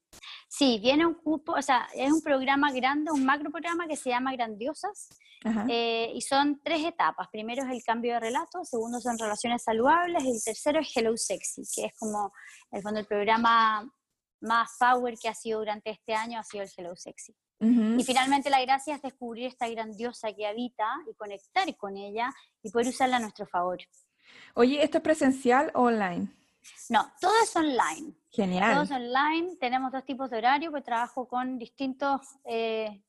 Sí, 0.48 0.78
viene 0.82 1.06
un 1.06 1.14
cupo, 1.14 1.52
o 1.52 1.62
sea, 1.62 1.88
es 1.94 2.10
un 2.10 2.22
programa 2.22 2.72
grande, 2.72 3.10
un 3.10 3.24
macro 3.24 3.50
programa 3.50 3.86
que 3.86 3.96
se 3.96 4.10
llama 4.10 4.32
Grandiosas 4.32 5.08
eh, 5.68 6.10
y 6.14 6.20
son 6.22 6.60
tres 6.62 6.84
etapas. 6.84 7.28
Primero 7.30 7.64
es 7.64 7.70
el 7.70 7.82
cambio 7.82 8.14
de 8.14 8.20
relato, 8.20 8.64
segundo 8.64 9.00
son 9.00 9.18
relaciones 9.18 9.62
saludables 9.62 10.24
y 10.24 10.30
el 10.30 10.42
tercero 10.42 10.80
es 10.80 10.96
Hello 10.96 11.16
Sexy, 11.16 11.62
que 11.74 11.86
es 11.86 11.92
como, 11.98 12.32
el 12.72 12.82
fondo, 12.82 13.00
el 13.00 13.06
programa 13.06 13.90
más 14.40 14.76
power 14.78 15.18
que 15.18 15.28
ha 15.28 15.34
sido 15.34 15.60
durante 15.60 15.90
este 15.90 16.14
año 16.14 16.38
ha 16.38 16.42
sido 16.42 16.64
el 16.64 16.70
Hello 16.76 16.96
Sexy. 16.96 17.34
Y 17.60 18.04
finalmente 18.04 18.50
la 18.50 18.60
gracia 18.60 18.94
es 18.94 19.02
descubrir 19.02 19.46
esta 19.46 19.68
grandiosa 19.68 20.32
que 20.32 20.46
habita 20.46 20.86
y 21.10 21.14
conectar 21.14 21.76
con 21.76 21.96
ella 21.96 22.32
y 22.62 22.70
poder 22.70 22.86
usarla 22.86 23.16
a 23.16 23.20
nuestro 23.20 23.46
favor. 23.46 23.78
Oye, 24.54 24.82
¿esto 24.82 24.98
es 24.98 25.02
presencial 25.02 25.72
o 25.74 25.82
online? 25.82 26.28
No, 26.88 27.12
todo 27.20 27.32
es 27.42 27.54
online. 27.56 28.14
Genial. 28.30 28.74
Todo 28.74 28.82
es 28.84 28.90
online. 28.92 29.56
Tenemos 29.58 29.90
dos 29.90 30.04
tipos 30.04 30.30
de 30.30 30.38
horario, 30.38 30.70
pues 30.70 30.84
trabajo 30.84 31.26
con 31.26 31.58
distintos 31.58 32.20
eh, 32.44 33.02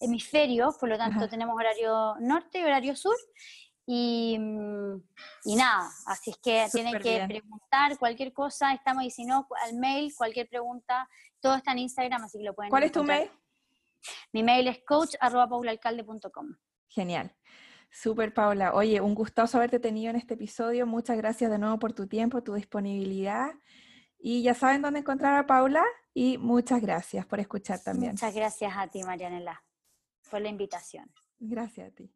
hemisferios, 0.00 0.76
por 0.76 0.88
lo 0.88 0.98
tanto 0.98 1.28
tenemos 1.28 1.56
horario 1.56 2.14
norte 2.20 2.60
y 2.60 2.62
horario 2.62 2.94
sur. 2.94 3.16
Y, 3.88 4.36
nada, 5.44 5.88
así 6.06 6.30
es 6.30 6.38
que 6.38 6.66
tienen 6.72 6.98
que 6.98 7.24
preguntar 7.26 7.96
cualquier 7.98 8.32
cosa, 8.32 8.72
estamos 8.72 9.04
y 9.04 9.10
si 9.10 9.24
no, 9.24 9.46
al 9.64 9.74
mail, 9.74 10.12
cualquier 10.16 10.48
pregunta, 10.48 11.08
todo 11.40 11.54
está 11.54 11.70
en 11.70 11.78
Instagram, 11.78 12.24
así 12.24 12.38
que 12.38 12.44
lo 12.44 12.54
pueden 12.54 12.70
¿Cuál 12.70 12.82
es 12.82 12.92
tu 12.92 13.04
mail? 13.04 13.30
Mi 14.32 14.42
mail 14.42 14.66
es 14.68 14.80
coach.paulalcalde.com. 14.84 16.56
Genial. 16.88 17.34
Súper, 17.90 18.34
Paula. 18.34 18.74
Oye, 18.74 19.00
un 19.00 19.14
gustoso 19.14 19.56
haberte 19.56 19.78
tenido 19.78 20.10
en 20.10 20.16
este 20.16 20.34
episodio. 20.34 20.86
Muchas 20.86 21.16
gracias 21.16 21.50
de 21.50 21.58
nuevo 21.58 21.78
por 21.78 21.92
tu 21.92 22.06
tiempo, 22.06 22.42
tu 22.42 22.54
disponibilidad. 22.54 23.52
Y 24.18 24.42
ya 24.42 24.54
saben 24.54 24.82
dónde 24.82 25.00
encontrar 25.00 25.36
a 25.36 25.46
Paula 25.46 25.84
y 26.12 26.38
muchas 26.38 26.80
gracias 26.80 27.24
por 27.26 27.38
escuchar 27.38 27.80
también. 27.82 28.12
Muchas 28.12 28.34
gracias 28.34 28.72
a 28.76 28.88
ti, 28.88 29.02
Marianela, 29.02 29.62
por 30.30 30.40
la 30.40 30.48
invitación. 30.48 31.12
Gracias 31.38 31.88
a 31.88 31.94
ti. 31.94 32.15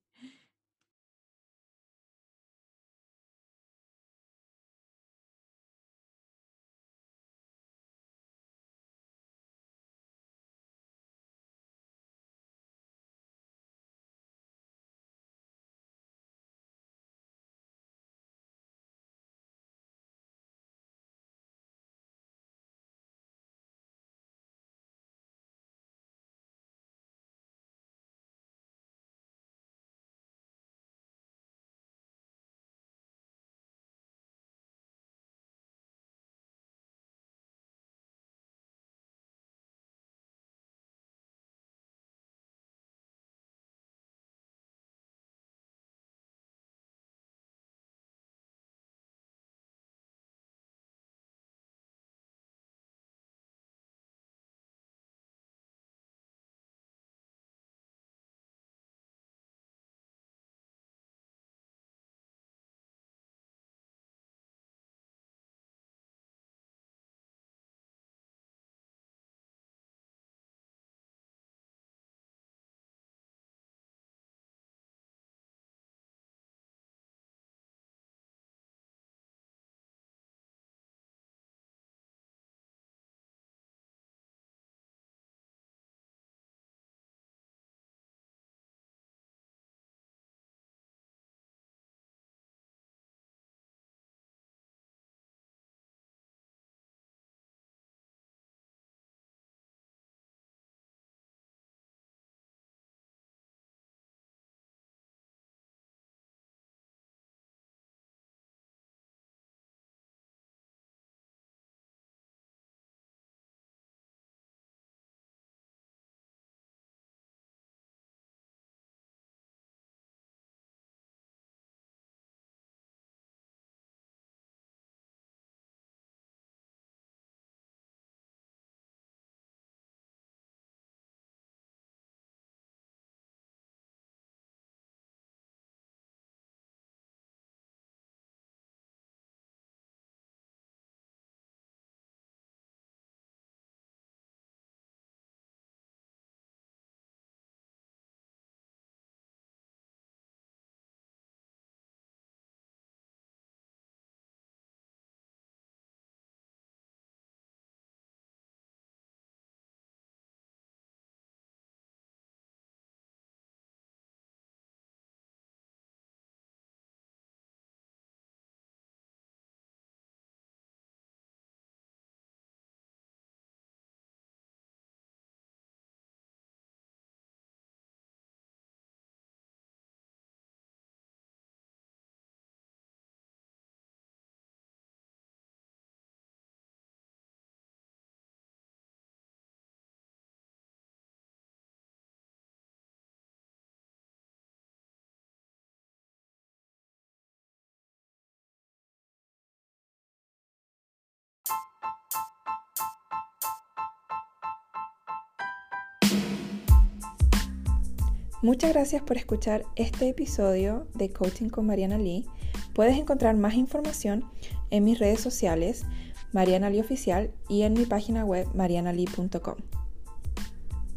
Muchas 208.42 208.72
gracias 208.72 209.02
por 209.02 209.18
escuchar 209.18 209.64
este 209.76 210.08
episodio 210.08 210.86
de 210.94 211.10
Coaching 211.10 211.50
con 211.50 211.66
Mariana 211.66 211.98
Lee. 211.98 212.24
Puedes 212.72 212.96
encontrar 212.96 213.36
más 213.36 213.52
información 213.52 214.24
en 214.70 214.82
mis 214.82 214.98
redes 214.98 215.20
sociales, 215.20 215.84
Mariana 216.32 216.70
Lee 216.70 216.80
Oficial, 216.80 217.32
y 217.50 217.62
en 217.62 217.74
mi 217.74 217.84
página 217.84 218.24
web, 218.24 218.48
marianalee.com. 218.54 219.56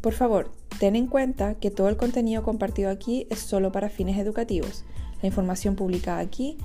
Por 0.00 0.14
favor, 0.14 0.52
ten 0.80 0.96
en 0.96 1.06
cuenta 1.06 1.56
que 1.56 1.70
todo 1.70 1.90
el 1.90 1.98
contenido 1.98 2.42
compartido 2.42 2.88
aquí 2.88 3.26
es 3.28 3.40
solo 3.40 3.72
para 3.72 3.90
fines 3.90 4.16
educativos. 4.16 4.86
La 5.20 5.26
información 5.26 5.76
publicada 5.76 6.20
aquí 6.20 6.56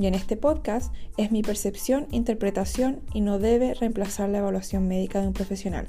y 0.00 0.06
en 0.06 0.14
este 0.16 0.36
podcast 0.36 0.92
es 1.16 1.30
mi 1.30 1.42
percepción, 1.42 2.08
interpretación 2.10 3.02
y 3.12 3.20
no 3.20 3.38
debe 3.38 3.74
reemplazar 3.74 4.30
la 4.30 4.38
evaluación 4.38 4.88
médica 4.88 5.20
de 5.20 5.28
un 5.28 5.32
profesional. 5.32 5.86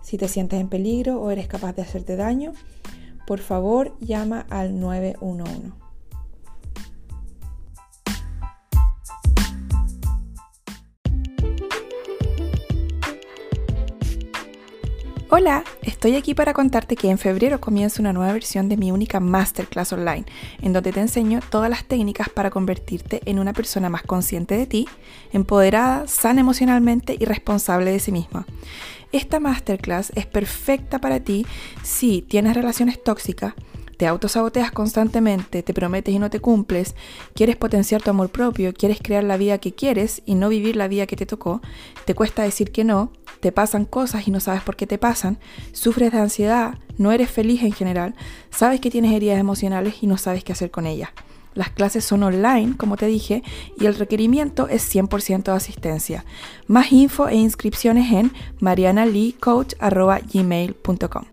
Si 0.00 0.16
te 0.16 0.28
sientes 0.28 0.62
en 0.62 0.70
peligro 0.70 1.20
o 1.20 1.30
eres 1.30 1.46
capaz 1.46 1.74
de 1.74 1.82
hacerte 1.82 2.16
daño, 2.16 2.54
por 3.26 3.40
favor 3.40 3.96
llama 4.00 4.46
al 4.50 4.78
911. 4.78 5.82
Hola, 15.34 15.64
estoy 15.80 16.16
aquí 16.16 16.34
para 16.34 16.52
contarte 16.52 16.94
que 16.94 17.08
en 17.08 17.16
febrero 17.16 17.58
comienza 17.58 18.02
una 18.02 18.12
nueva 18.12 18.34
versión 18.34 18.68
de 18.68 18.76
mi 18.76 18.92
única 18.92 19.18
masterclass 19.18 19.94
online, 19.94 20.26
en 20.60 20.74
donde 20.74 20.92
te 20.92 21.00
enseño 21.00 21.40
todas 21.48 21.70
las 21.70 21.86
técnicas 21.86 22.28
para 22.28 22.50
convertirte 22.50 23.22
en 23.24 23.38
una 23.38 23.54
persona 23.54 23.88
más 23.88 24.02
consciente 24.02 24.58
de 24.58 24.66
ti, 24.66 24.86
empoderada, 25.32 26.06
sana 26.06 26.42
emocionalmente 26.42 27.16
y 27.18 27.24
responsable 27.24 27.92
de 27.92 28.00
sí 28.00 28.12
misma. 28.12 28.44
Esta 29.12 29.40
masterclass 29.40 30.10
es 30.14 30.24
perfecta 30.24 30.98
para 30.98 31.20
ti 31.20 31.46
si 31.82 32.22
tienes 32.22 32.54
relaciones 32.54 33.02
tóxicas, 33.02 33.52
te 33.98 34.06
autosaboteas 34.06 34.72
constantemente, 34.72 35.62
te 35.62 35.74
prometes 35.74 36.14
y 36.14 36.18
no 36.18 36.30
te 36.30 36.40
cumples, 36.40 36.94
quieres 37.34 37.56
potenciar 37.56 38.02
tu 38.02 38.08
amor 38.08 38.30
propio, 38.30 38.72
quieres 38.72 38.98
crear 39.02 39.22
la 39.22 39.36
vida 39.36 39.58
que 39.58 39.74
quieres 39.74 40.22
y 40.24 40.34
no 40.34 40.48
vivir 40.48 40.76
la 40.76 40.88
vida 40.88 41.06
que 41.06 41.16
te 41.16 41.26
tocó, 41.26 41.60
te 42.06 42.14
cuesta 42.14 42.42
decir 42.42 42.72
que 42.72 42.84
no, 42.84 43.12
te 43.40 43.52
pasan 43.52 43.84
cosas 43.84 44.26
y 44.26 44.30
no 44.30 44.40
sabes 44.40 44.62
por 44.62 44.76
qué 44.76 44.86
te 44.86 44.96
pasan, 44.96 45.38
sufres 45.72 46.10
de 46.10 46.18
ansiedad, 46.18 46.78
no 46.96 47.12
eres 47.12 47.30
feliz 47.30 47.62
en 47.62 47.72
general, 47.72 48.14
sabes 48.50 48.80
que 48.80 48.90
tienes 48.90 49.12
heridas 49.12 49.38
emocionales 49.38 50.02
y 50.02 50.06
no 50.06 50.16
sabes 50.16 50.42
qué 50.42 50.52
hacer 50.52 50.70
con 50.70 50.86
ellas. 50.86 51.10
Las 51.54 51.70
clases 51.70 52.04
son 52.04 52.22
online, 52.22 52.76
como 52.76 52.96
te 52.96 53.06
dije, 53.06 53.42
y 53.78 53.86
el 53.86 53.94
requerimiento 53.94 54.68
es 54.68 54.94
100% 54.94 55.44
de 55.44 55.52
asistencia. 55.52 56.26
Más 56.66 56.92
info 56.92 57.28
e 57.28 57.36
inscripciones 57.36 58.12
en 58.12 58.32
marianaleecoach.gmail.com. 58.60 61.31